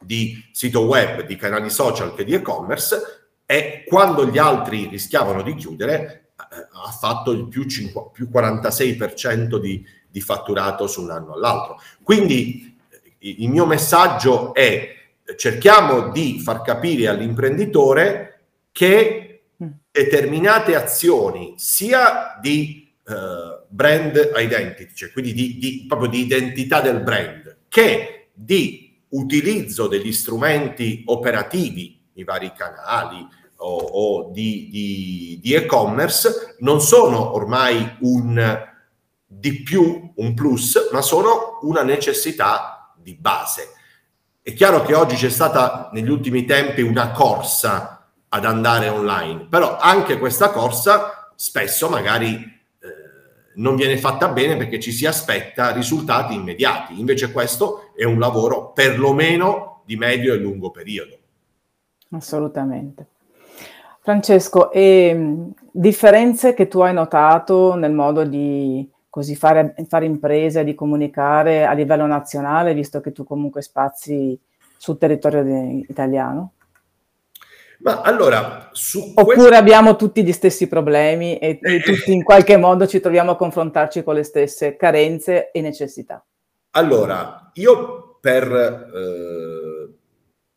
di 0.00 0.42
sito 0.52 0.82
web, 0.82 1.24
di 1.24 1.36
canali 1.36 1.70
social 1.70 2.14
che 2.14 2.24
di 2.24 2.34
e-commerce 2.34 3.30
e 3.46 3.84
quando 3.86 4.26
gli 4.26 4.38
altri 4.38 4.88
rischiavano 4.88 5.42
di 5.42 5.54
chiudere 5.54 6.30
eh, 6.36 6.66
ha 6.84 6.90
fatto 6.90 7.30
il 7.32 7.48
più, 7.48 7.64
5, 7.64 8.10
più 8.12 8.28
46% 8.32 9.56
di, 9.56 9.84
di 10.08 10.20
fatturato 10.20 10.86
su 10.86 11.02
un 11.02 11.10
anno 11.10 11.34
all'altro. 11.34 11.80
Quindi 12.02 12.76
il 13.18 13.48
mio 13.48 13.66
messaggio 13.66 14.54
è 14.54 14.94
cerchiamo 15.36 16.10
di 16.10 16.40
far 16.40 16.62
capire 16.62 17.08
all'imprenditore 17.08 18.40
che 18.70 19.42
mm. 19.62 19.68
determinate 19.90 20.74
azioni 20.74 21.54
sia 21.56 22.38
di 22.40 22.88
uh, 23.04 23.64
brand 23.68 24.32
identity, 24.36 24.94
cioè 24.94 25.10
quindi 25.10 25.32
di, 25.32 25.58
di, 25.58 25.84
proprio 25.86 26.08
di 26.08 26.20
identità 26.20 26.80
del 26.80 27.00
brand, 27.00 27.56
che 27.68 28.28
di 28.32 28.87
utilizzo 29.10 29.86
degli 29.86 30.12
strumenti 30.12 31.02
operativi, 31.06 32.00
i 32.14 32.24
vari 32.24 32.52
canali 32.52 33.26
o, 33.56 33.76
o 33.76 34.30
di, 34.30 34.68
di, 34.70 35.38
di 35.42 35.54
e-commerce, 35.54 36.56
non 36.60 36.80
sono 36.80 37.34
ormai 37.34 37.96
un 38.00 38.66
di 39.30 39.62
più, 39.62 40.12
un 40.16 40.34
plus, 40.34 40.88
ma 40.90 41.02
sono 41.02 41.58
una 41.62 41.82
necessità 41.82 42.94
di 42.96 43.14
base. 43.14 43.74
È 44.42 44.54
chiaro 44.54 44.82
che 44.82 44.94
oggi 44.94 45.16
c'è 45.16 45.28
stata 45.28 45.90
negli 45.92 46.08
ultimi 46.08 46.44
tempi 46.46 46.80
una 46.80 47.10
corsa 47.10 48.08
ad 48.28 48.44
andare 48.44 48.88
online, 48.88 49.46
però 49.48 49.76
anche 49.76 50.18
questa 50.18 50.50
corsa 50.50 51.32
spesso 51.36 51.88
magari 51.88 52.57
non 53.58 53.76
viene 53.76 53.96
fatta 53.96 54.28
bene 54.28 54.56
perché 54.56 54.80
ci 54.80 54.92
si 54.92 55.06
aspetta 55.06 55.72
risultati 55.72 56.34
immediati, 56.34 56.98
invece 56.98 57.32
questo 57.32 57.90
è 57.94 58.04
un 58.04 58.18
lavoro 58.18 58.72
perlomeno 58.72 59.82
di 59.84 59.96
medio 59.96 60.34
e 60.34 60.38
lungo 60.38 60.70
periodo. 60.70 61.16
Assolutamente. 62.10 63.06
Francesco, 64.00 64.70
e 64.70 65.34
differenze 65.70 66.54
che 66.54 66.66
tu 66.68 66.80
hai 66.80 66.94
notato 66.94 67.74
nel 67.74 67.92
modo 67.92 68.24
di 68.24 68.88
così 69.10 69.34
fare, 69.36 69.74
fare 69.86 70.06
imprese, 70.06 70.64
di 70.64 70.74
comunicare 70.74 71.66
a 71.66 71.72
livello 71.72 72.06
nazionale, 72.06 72.74
visto 72.74 73.00
che 73.00 73.12
tu 73.12 73.24
comunque 73.24 73.60
spazi 73.60 74.38
sul 74.76 74.96
territorio 74.96 75.42
italiano? 75.88 76.52
Ma 77.80 78.00
allora, 78.00 78.70
su 78.72 79.12
Oppure 79.14 79.36
questo... 79.36 79.54
abbiamo 79.54 79.94
tutti 79.94 80.24
gli 80.24 80.32
stessi 80.32 80.66
problemi 80.66 81.38
e, 81.38 81.58
e 81.62 81.80
tutti 81.80 82.12
in 82.12 82.24
qualche 82.24 82.56
modo 82.56 82.86
ci 82.88 82.98
troviamo 82.98 83.32
a 83.32 83.36
confrontarci 83.36 84.02
con 84.02 84.14
le 84.14 84.24
stesse 84.24 84.76
carenze 84.76 85.50
e 85.52 85.60
necessità. 85.60 86.24
Allora, 86.70 87.50
io 87.54 88.18
per 88.20 88.52
eh, 88.52 89.94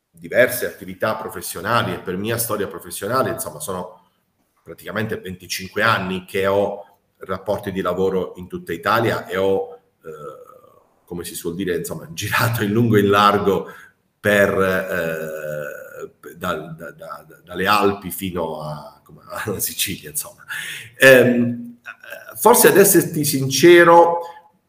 diverse 0.10 0.66
attività 0.66 1.16
professionali 1.16 1.94
e 1.94 2.00
per 2.00 2.18
mia 2.18 2.38
storia 2.38 2.68
professionale, 2.68 3.30
insomma, 3.30 3.60
sono 3.60 4.00
praticamente 4.64 5.18
25 5.18 5.84
anni 5.84 6.26
che 6.26 6.48
ho 6.48 6.86
rapporti 7.20 7.72
di 7.72 7.82
lavoro 7.82 8.34
in 8.38 8.48
tutta 8.48 8.74
Italia 8.74 9.28
e 9.28 9.38
ho, 9.38 9.78
eh, 10.04 11.04
come 11.06 11.24
si 11.24 11.36
suol 11.36 11.54
dire, 11.54 11.76
insomma, 11.76 12.08
girato 12.14 12.64
in 12.64 12.72
lungo 12.72 12.96
e 12.96 13.02
in 13.02 13.10
largo 13.10 13.68
per... 14.20 14.50
Eh, 14.60 15.80
da, 16.38 16.54
da, 16.56 16.92
da, 16.92 17.26
dalle 17.44 17.68
Alpi 17.68 18.12
fino 18.12 18.62
a, 18.62 19.02
alla 19.46 19.60
Sicilia, 19.60 20.10
insomma. 20.10 20.44
Ehm, 21.00 21.78
forse 22.36 22.68
ad 22.68 22.78
esserti 22.78 23.24
sincero, 23.26 24.20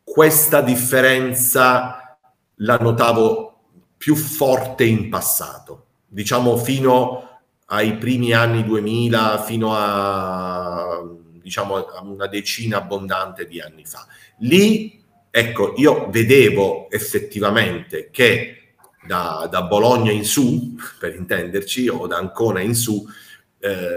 questa 0.02 0.60
differenza 0.60 2.18
la 2.56 2.76
notavo 2.76 3.60
più 3.96 4.14
forte 4.14 4.84
in 4.84 5.08
passato, 5.08 5.86
diciamo 6.06 6.56
fino 6.56 7.40
ai 7.66 7.96
primi 7.96 8.32
anni 8.32 8.64
2000, 8.64 9.42
fino 9.42 9.74
a 9.74 11.00
diciamo 11.42 11.76
a 11.76 12.02
una 12.02 12.26
decina 12.28 12.78
abbondante 12.78 13.46
di 13.46 13.60
anni 13.60 13.84
fa. 13.84 14.06
Lì, 14.38 15.02
ecco, 15.30 15.74
io 15.76 16.08
vedevo 16.10 16.88
effettivamente 16.90 18.10
che 18.10 18.61
da, 19.06 19.48
da, 19.50 19.62
Bologna 19.62 20.10
in 20.10 20.24
su, 20.24 20.76
per 20.98 21.14
intenderci, 21.14 21.88
o 21.88 22.06
da 22.06 22.16
Ancona 22.16 22.60
in 22.60 22.74
su, 22.74 23.04
eh, 23.58 23.92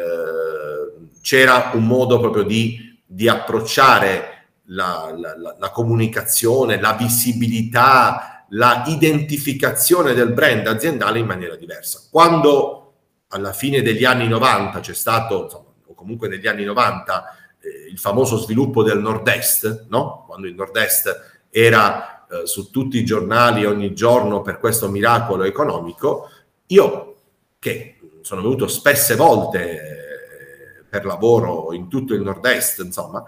c'era 1.21 1.71
un 1.73 1.85
modo 1.85 2.19
proprio 2.19 2.43
di, 2.43 2.99
di 3.05 3.27
approcciare 3.27 4.35
la, 4.65 5.13
la, 5.15 5.55
la, 5.57 5.69
comunicazione, 5.71 6.79
la 6.79 6.93
visibilità, 6.93 8.45
la 8.49 8.83
identificazione 8.87 10.13
del 10.13 10.33
brand 10.33 10.67
aziendale 10.67 11.19
in 11.19 11.25
maniera 11.25 11.55
diversa. 11.55 12.07
Quando 12.09 12.93
alla 13.29 13.53
fine 13.53 13.81
degli 13.81 14.05
anni 14.05 14.27
90 14.27 14.79
c'è 14.79 14.93
stato, 14.93 15.43
insomma, 15.43 15.69
o 15.87 15.93
comunque 15.93 16.27
negli 16.27 16.47
anni 16.47 16.63
90, 16.63 17.35
eh, 17.59 17.89
il 17.89 17.99
famoso 17.99 18.37
sviluppo 18.37 18.83
del 18.83 18.99
nord-est, 18.99 19.85
no? 19.89 20.25
quando 20.27 20.47
il 20.47 20.55
nord-est 20.55 21.33
era 21.49 22.14
eh, 22.43 22.47
su 22.47 22.69
tutti 22.69 22.97
i 22.97 23.05
giornali 23.05 23.65
ogni 23.65 23.93
giorno 23.93 24.41
per 24.41 24.59
questo 24.59 24.89
miracolo 24.89 25.43
economico, 25.43 26.29
io 26.67 27.15
che 27.59 27.97
sono 28.21 28.41
venuto 28.41 28.67
spesse 28.67 29.15
volte 29.15 29.71
eh, 29.71 30.83
per 30.89 31.05
lavoro 31.05 31.73
in 31.73 31.87
tutto 31.87 32.13
il 32.13 32.21
nord-est, 32.21 32.79
insomma, 32.79 33.23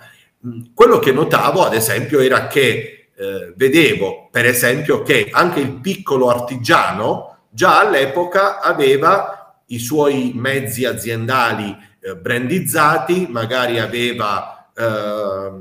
quello 0.73 0.99
che 0.99 1.11
notavo 1.11 1.63
ad 1.63 1.73
esempio 1.73 2.19
era 2.19 2.47
che 2.47 3.09
eh, 3.15 3.53
vedevo 3.55 4.29
per 4.31 4.45
esempio 4.45 5.01
che 5.01 5.29
anche 5.31 5.59
il 5.59 5.73
piccolo 5.73 6.29
artigiano 6.29 7.37
già 7.49 7.79
all'epoca 7.79 8.61
aveva 8.61 9.63
i 9.67 9.79
suoi 9.79 10.31
mezzi 10.35 10.85
aziendali 10.85 11.75
eh, 11.99 12.15
brandizzati, 12.15 13.27
magari 13.29 13.79
aveva 13.79 14.69
eh, 14.75 15.51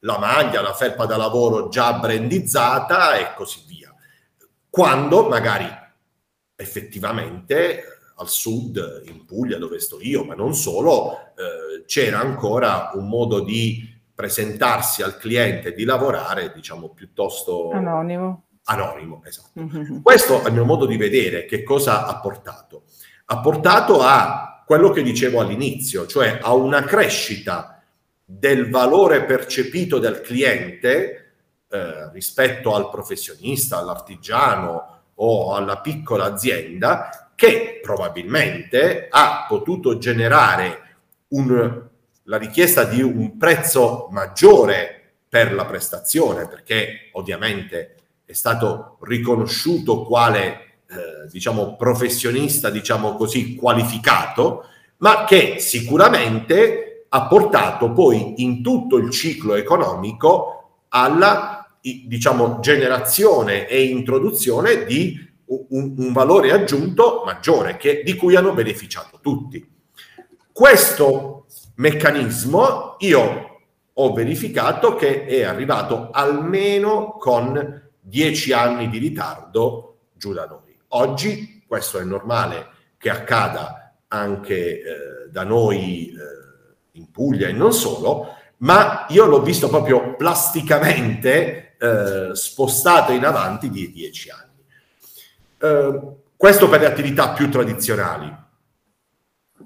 la 0.00 0.18
maglia, 0.18 0.60
la 0.60 0.74
felpa 0.74 1.06
da 1.06 1.16
lavoro 1.16 1.68
già 1.68 1.94
brandizzata 1.94 3.16
e 3.16 3.34
così 3.34 3.62
via. 3.66 3.94
Quando 4.68 5.28
magari 5.28 5.68
effettivamente 6.54 7.82
al 8.16 8.28
sud, 8.28 9.02
in 9.06 9.24
Puglia 9.24 9.58
dove 9.58 9.78
sto 9.78 9.98
io, 10.00 10.24
ma 10.24 10.34
non 10.34 10.54
solo, 10.54 11.34
eh, 11.36 11.84
c'era 11.86 12.18
ancora 12.18 12.90
un 12.94 13.08
modo 13.08 13.40
di 13.40 13.96
presentarsi 14.12 15.02
al 15.02 15.16
cliente, 15.16 15.72
di 15.72 15.84
lavorare, 15.84 16.52
diciamo, 16.52 16.88
piuttosto 16.88 17.70
anonimo. 17.70 18.46
Anonimo, 18.64 19.22
esatto. 19.24 19.60
Mm-hmm. 19.60 20.00
Questo, 20.02 20.42
a 20.42 20.50
mio 20.50 20.64
modo 20.64 20.84
di 20.84 20.96
vedere, 20.96 21.44
che 21.46 21.62
cosa 21.62 22.06
ha 22.06 22.18
portato? 22.18 22.82
Ha 23.26 23.38
portato 23.38 24.02
a 24.02 24.64
quello 24.66 24.90
che 24.90 25.02
dicevo 25.02 25.40
all'inizio, 25.40 26.06
cioè 26.06 26.40
a 26.42 26.52
una 26.52 26.82
crescita 26.82 27.77
del 28.30 28.68
valore 28.68 29.24
percepito 29.24 29.98
dal 29.98 30.20
cliente 30.20 31.32
eh, 31.70 32.10
rispetto 32.12 32.74
al 32.74 32.90
professionista, 32.90 33.78
all'artigiano 33.78 35.00
o 35.14 35.54
alla 35.54 35.78
piccola 35.78 36.24
azienda 36.24 37.30
che 37.34 37.80
probabilmente 37.80 39.06
ha 39.08 39.46
potuto 39.48 39.96
generare 39.96 40.96
un, 41.28 41.88
la 42.24 42.36
richiesta 42.36 42.84
di 42.84 43.00
un 43.00 43.38
prezzo 43.38 44.08
maggiore 44.10 45.12
per 45.26 45.54
la 45.54 45.64
prestazione 45.64 46.46
perché 46.46 47.08
ovviamente 47.12 47.94
è 48.26 48.34
stato 48.34 48.98
riconosciuto 49.00 50.02
quale 50.02 50.80
eh, 50.86 51.28
diciamo 51.30 51.76
professionista 51.76 52.68
diciamo 52.68 53.14
così 53.14 53.54
qualificato 53.54 54.66
ma 54.98 55.24
che 55.24 55.60
sicuramente 55.60 56.87
ha 57.10 57.26
portato 57.26 57.92
poi 57.92 58.42
in 58.42 58.62
tutto 58.62 58.96
il 58.96 59.10
ciclo 59.10 59.54
economico 59.54 60.82
alla 60.88 61.58
diciamo, 61.80 62.58
generazione 62.60 63.66
e 63.66 63.84
introduzione 63.84 64.84
di 64.84 65.26
un, 65.46 65.94
un 65.96 66.12
valore 66.12 66.52
aggiunto 66.52 67.22
maggiore 67.24 67.76
che, 67.76 68.02
di 68.04 68.14
cui 68.14 68.36
hanno 68.36 68.52
beneficiato 68.52 69.18
tutti. 69.22 69.66
Questo 70.52 71.46
meccanismo 71.76 72.96
io 72.98 73.60
ho 73.92 74.12
verificato 74.12 74.94
che 74.94 75.24
è 75.24 75.44
arrivato 75.44 76.10
almeno 76.12 77.12
con 77.12 77.90
dieci 78.00 78.52
anni 78.52 78.88
di 78.88 78.98
ritardo 78.98 79.98
giù 80.14 80.32
da 80.32 80.46
noi. 80.46 80.76
Oggi 80.88 81.64
questo 81.66 81.98
è 81.98 82.04
normale 82.04 82.68
che 82.96 83.10
accada 83.10 83.94
anche 84.08 84.80
eh, 84.80 84.82
da 85.30 85.44
noi 85.44 86.08
eh, 86.08 86.37
in 86.98 87.10
Puglia 87.10 87.48
e 87.48 87.52
non 87.52 87.72
solo, 87.72 88.34
ma 88.58 89.06
io 89.08 89.26
l'ho 89.26 89.40
visto 89.40 89.68
proprio 89.68 90.16
plasticamente 90.16 91.76
eh, 91.78 92.30
spostato 92.34 93.12
in 93.12 93.24
avanti 93.24 93.70
di 93.70 93.90
dieci 93.90 94.30
anni. 94.30 94.64
Eh, 95.60 96.00
questo 96.36 96.68
per 96.68 96.80
le 96.80 96.86
attività 96.86 97.30
più 97.30 97.48
tradizionali. 97.50 98.46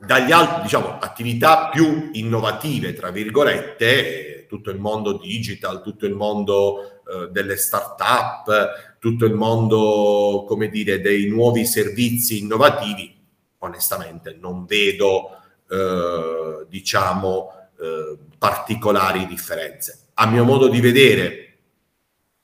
Dagli 0.05 0.33
altri, 0.33 0.63
diciamo, 0.63 0.99
attività 0.99 1.69
più 1.69 2.11
innovative, 2.13 2.93
tra 2.93 3.11
virgolette, 3.11 4.47
tutto 4.49 4.71
il 4.71 4.79
mondo 4.79 5.19
digital, 5.19 5.83
tutto 5.83 6.07
il 6.07 6.15
mondo 6.15 7.03
eh, 7.07 7.29
delle 7.31 7.57
start-up, 7.57 8.97
tutto 8.99 9.25
il 9.25 9.35
mondo, 9.35 10.45
come 10.47 10.69
dire, 10.69 11.01
dei 11.01 11.29
nuovi 11.29 11.65
servizi 11.65 12.41
innovativi, 12.41 13.15
onestamente 13.59 14.37
non 14.41 14.65
vedo, 14.65 15.42
eh, 15.73 16.67
diciamo, 16.69 17.51
eh, 17.81 18.19
particolari 18.37 19.27
differenze. 19.27 20.09
A 20.15 20.27
mio 20.27 20.45
modo 20.45 20.69
di 20.69 20.81
vedere, 20.81 21.57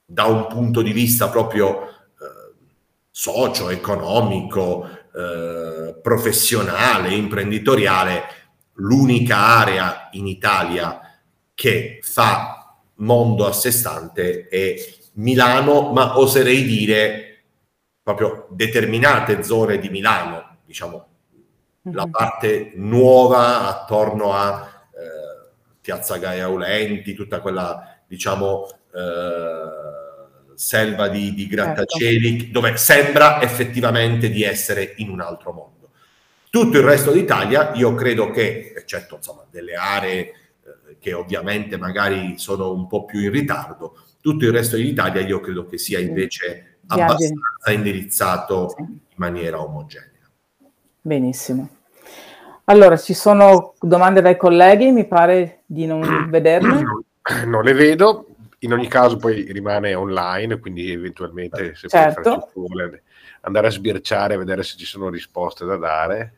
da 0.07 0.25
un 0.25 0.47
punto 0.47 0.81
di 0.81 0.93
vista 0.93 1.29
proprio 1.29 1.83
eh, 1.83 2.55
socio-economico, 3.11 4.89
eh, 5.15 5.95
professionale, 6.01 7.13
imprenditoriale, 7.15 8.23
l'unica 8.77 9.37
area 9.37 10.09
in 10.13 10.27
Italia 10.27 10.99
che 11.53 11.99
fa 12.01 12.81
mondo 12.95 13.47
a 13.47 13.53
sé 13.53 13.71
stante 13.71 14.49
è 14.49 14.75
Milano, 15.15 15.93
ma 15.93 16.19
oserei 16.19 16.65
dire 16.65 17.43
proprio 18.03 18.47
determinate 18.53 19.43
zone 19.43 19.79
di 19.79 19.91
Milano, 19.91 20.61
diciamo 20.65 21.09
la 21.93 22.07
mhm. 22.07 22.11
parte 22.11 22.73
nuova 22.77 23.67
attorno 23.69 24.33
a 24.33 24.87
eh, 24.93 25.49
Piazza 25.81 26.17
Gaia 26.19 26.45
Aulenti, 26.45 27.15
tutta 27.15 27.41
quella 27.41 28.01
diciamo 28.07 28.67
eh, 28.95 30.55
selva 30.55 31.09
di, 31.09 31.35
di 31.35 31.47
grattacieli 31.47 32.39
certo. 32.39 32.53
dove 32.53 32.77
sembra 32.77 33.41
effettivamente 33.43 34.29
di 34.29 34.43
essere 34.43 34.95
in 34.97 35.09
un 35.11 35.21
altro 35.21 35.53
mondo. 35.53 35.91
Tutto 36.51 36.79
il 36.79 36.85
resto 36.85 37.13
d'Italia, 37.13 37.73
io 37.75 37.95
credo 37.95 38.31
che, 38.31 38.73
eccetto 38.77 39.17
insomma 39.17 39.45
delle 39.51 39.75
aree 39.75 40.21
eh, 40.21 40.33
che 40.99 41.13
ovviamente 41.13 41.77
magari 41.77 42.39
sono 42.39 42.73
un 42.73 42.87
po' 42.87 43.05
più 43.05 43.21
in 43.21 43.31
ritardo, 43.31 43.99
tutto 44.21 44.45
il 44.45 44.53
resto 44.53 44.77
dell'Italia 44.77 45.21
io 45.21 45.41
credo 45.41 45.67
che 45.67 45.79
sia 45.79 46.01
invece 46.01 46.79
abbastanza 46.89 47.71
indirizzato 47.71 48.75
in 48.79 48.99
maniera 49.17 49.61
omogenea. 49.61 50.29
Benissimo. 51.01 51.77
Allora, 52.71 52.99
ci 52.99 53.15
sono 53.15 53.75
domande 53.81 54.21
dai 54.21 54.37
colleghi? 54.37 54.91
Mi 54.91 55.07
pare 55.07 55.63
di 55.65 55.87
non 55.87 56.03
vederle. 56.29 56.83
Non 57.47 57.63
le 57.63 57.73
vedo, 57.73 58.27
in 58.61 58.73
ogni 58.73 58.89
caso 58.89 59.17
poi 59.17 59.51
rimane 59.53 59.95
online, 59.95 60.59
quindi 60.59 60.91
eventualmente 60.91 61.75
se 61.75 61.89
certo. 61.89 62.51
vuole 62.55 63.03
andare 63.43 63.69
a 63.69 63.71
sbirciare 63.71 64.35
e 64.35 64.39
vedere 64.39 64.63
se 64.63 64.77
ci 64.77 64.85
sono 64.85 65.09
risposte 65.09 65.65
da 65.65 65.77
dare. 65.77 66.38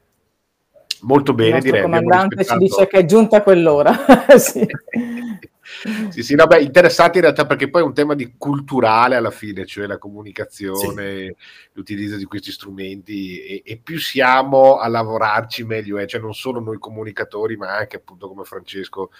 Molto 1.02 1.34
bene, 1.34 1.56
Il 1.58 1.62
direi. 1.62 1.80
Il 1.80 1.84
comandante 1.84 2.36
rispettato... 2.36 2.60
ci 2.60 2.66
dice 2.66 2.86
che 2.86 2.98
è 2.98 3.04
giunta 3.04 3.42
quell'ora. 3.42 3.94
sì. 4.38 4.66
sì, 6.10 6.22
sì, 6.22 6.34
no, 6.34 6.46
beh, 6.46 6.62
interessante 6.62 7.18
in 7.18 7.24
realtà 7.24 7.46
perché 7.46 7.70
poi 7.70 7.82
è 7.82 7.84
un 7.84 7.94
tema 7.94 8.14
di 8.14 8.34
culturale 8.36 9.16
alla 9.16 9.30
fine, 9.30 9.64
cioè 9.64 9.86
la 9.86 9.98
comunicazione, 9.98 11.24
sì. 11.24 11.34
l'utilizzo 11.72 12.16
di 12.16 12.24
questi 12.24 12.50
strumenti 12.50 13.40
e, 13.40 13.62
e, 13.64 13.78
più 13.78 13.98
siamo 13.98 14.76
a 14.76 14.88
lavorarci 14.88 15.64
meglio 15.64 15.98
è, 15.98 16.06
cioè 16.06 16.20
non 16.20 16.34
solo 16.34 16.60
noi 16.60 16.78
comunicatori 16.78 17.56
ma 17.56 17.76
anche 17.76 17.96
appunto 17.96 18.28
come 18.28 18.44
Francesco 18.44 19.10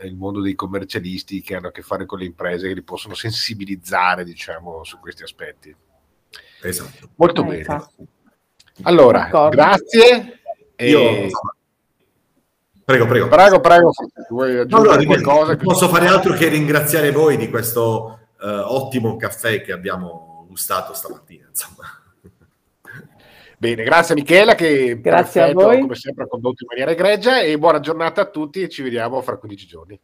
eh, 0.00 0.06
il 0.06 0.16
mondo 0.16 0.40
dei 0.40 0.54
commercialisti 0.54 1.40
che 1.40 1.54
hanno 1.54 1.68
a 1.68 1.72
che 1.72 1.82
fare 1.82 2.06
con 2.06 2.18
le 2.18 2.26
imprese 2.26 2.68
che 2.68 2.74
li 2.74 2.82
possono 2.82 3.14
sensibilizzare 3.14 4.24
diciamo 4.24 4.84
su 4.84 4.98
questi 4.98 5.22
aspetti. 5.22 5.74
Esatto. 6.62 7.10
Molto 7.16 7.42
eh, 7.42 7.44
bene. 7.44 7.58
Infatti. 7.58 8.06
Allora, 8.82 9.20
D'accordo. 9.20 9.56
grazie. 9.56 10.40
Io... 10.88 11.00
E 11.00 11.30
Prego, 12.84 13.06
prego. 13.06 13.28
Prego, 13.28 13.60
prego. 13.60 13.92
Vuoi 14.28 14.58
aggiungere 14.58 15.04
no, 15.04 15.04
qualcosa? 15.06 15.54
Non 15.54 15.56
posso 15.62 15.88
fare 15.88 16.08
altro 16.08 16.34
che 16.34 16.48
ringraziare 16.48 17.12
voi 17.12 17.36
di 17.36 17.48
questo 17.48 18.18
uh, 18.40 18.46
ottimo 18.46 19.16
caffè 19.16 19.62
che 19.62 19.72
abbiamo 19.72 20.44
gustato 20.48 20.92
stamattina. 20.92 21.46
Insomma. 21.48 21.84
Bene, 23.56 23.84
grazie 23.84 24.16
Michela 24.16 24.56
che 24.56 25.00
grazie 25.00 25.40
perfetto, 25.40 25.60
a 25.60 25.64
voi. 25.64 25.80
come 25.80 25.94
sempre 25.94 26.24
ha 26.24 26.26
condotto 26.26 26.64
in 26.64 26.68
maniera 26.68 26.90
egregia 26.90 27.40
e 27.40 27.56
buona 27.56 27.78
giornata 27.78 28.22
a 28.22 28.24
tutti 28.24 28.60
e 28.60 28.68
ci 28.68 28.82
vediamo 28.82 29.22
fra 29.22 29.36
15 29.36 29.66
giorni. 29.66 30.00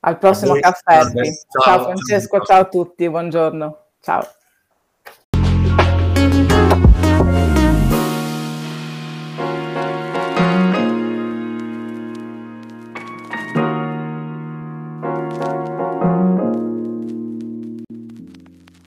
Al 0.00 0.18
prossimo 0.18 0.54
caffè. 0.58 1.00
Ciao, 1.02 1.62
ciao 1.62 1.82
Francesco, 1.84 2.40
ciao 2.40 2.60
a 2.60 2.64
tutti, 2.64 3.08
buongiorno. 3.10 3.78
Ciao. 4.00 4.26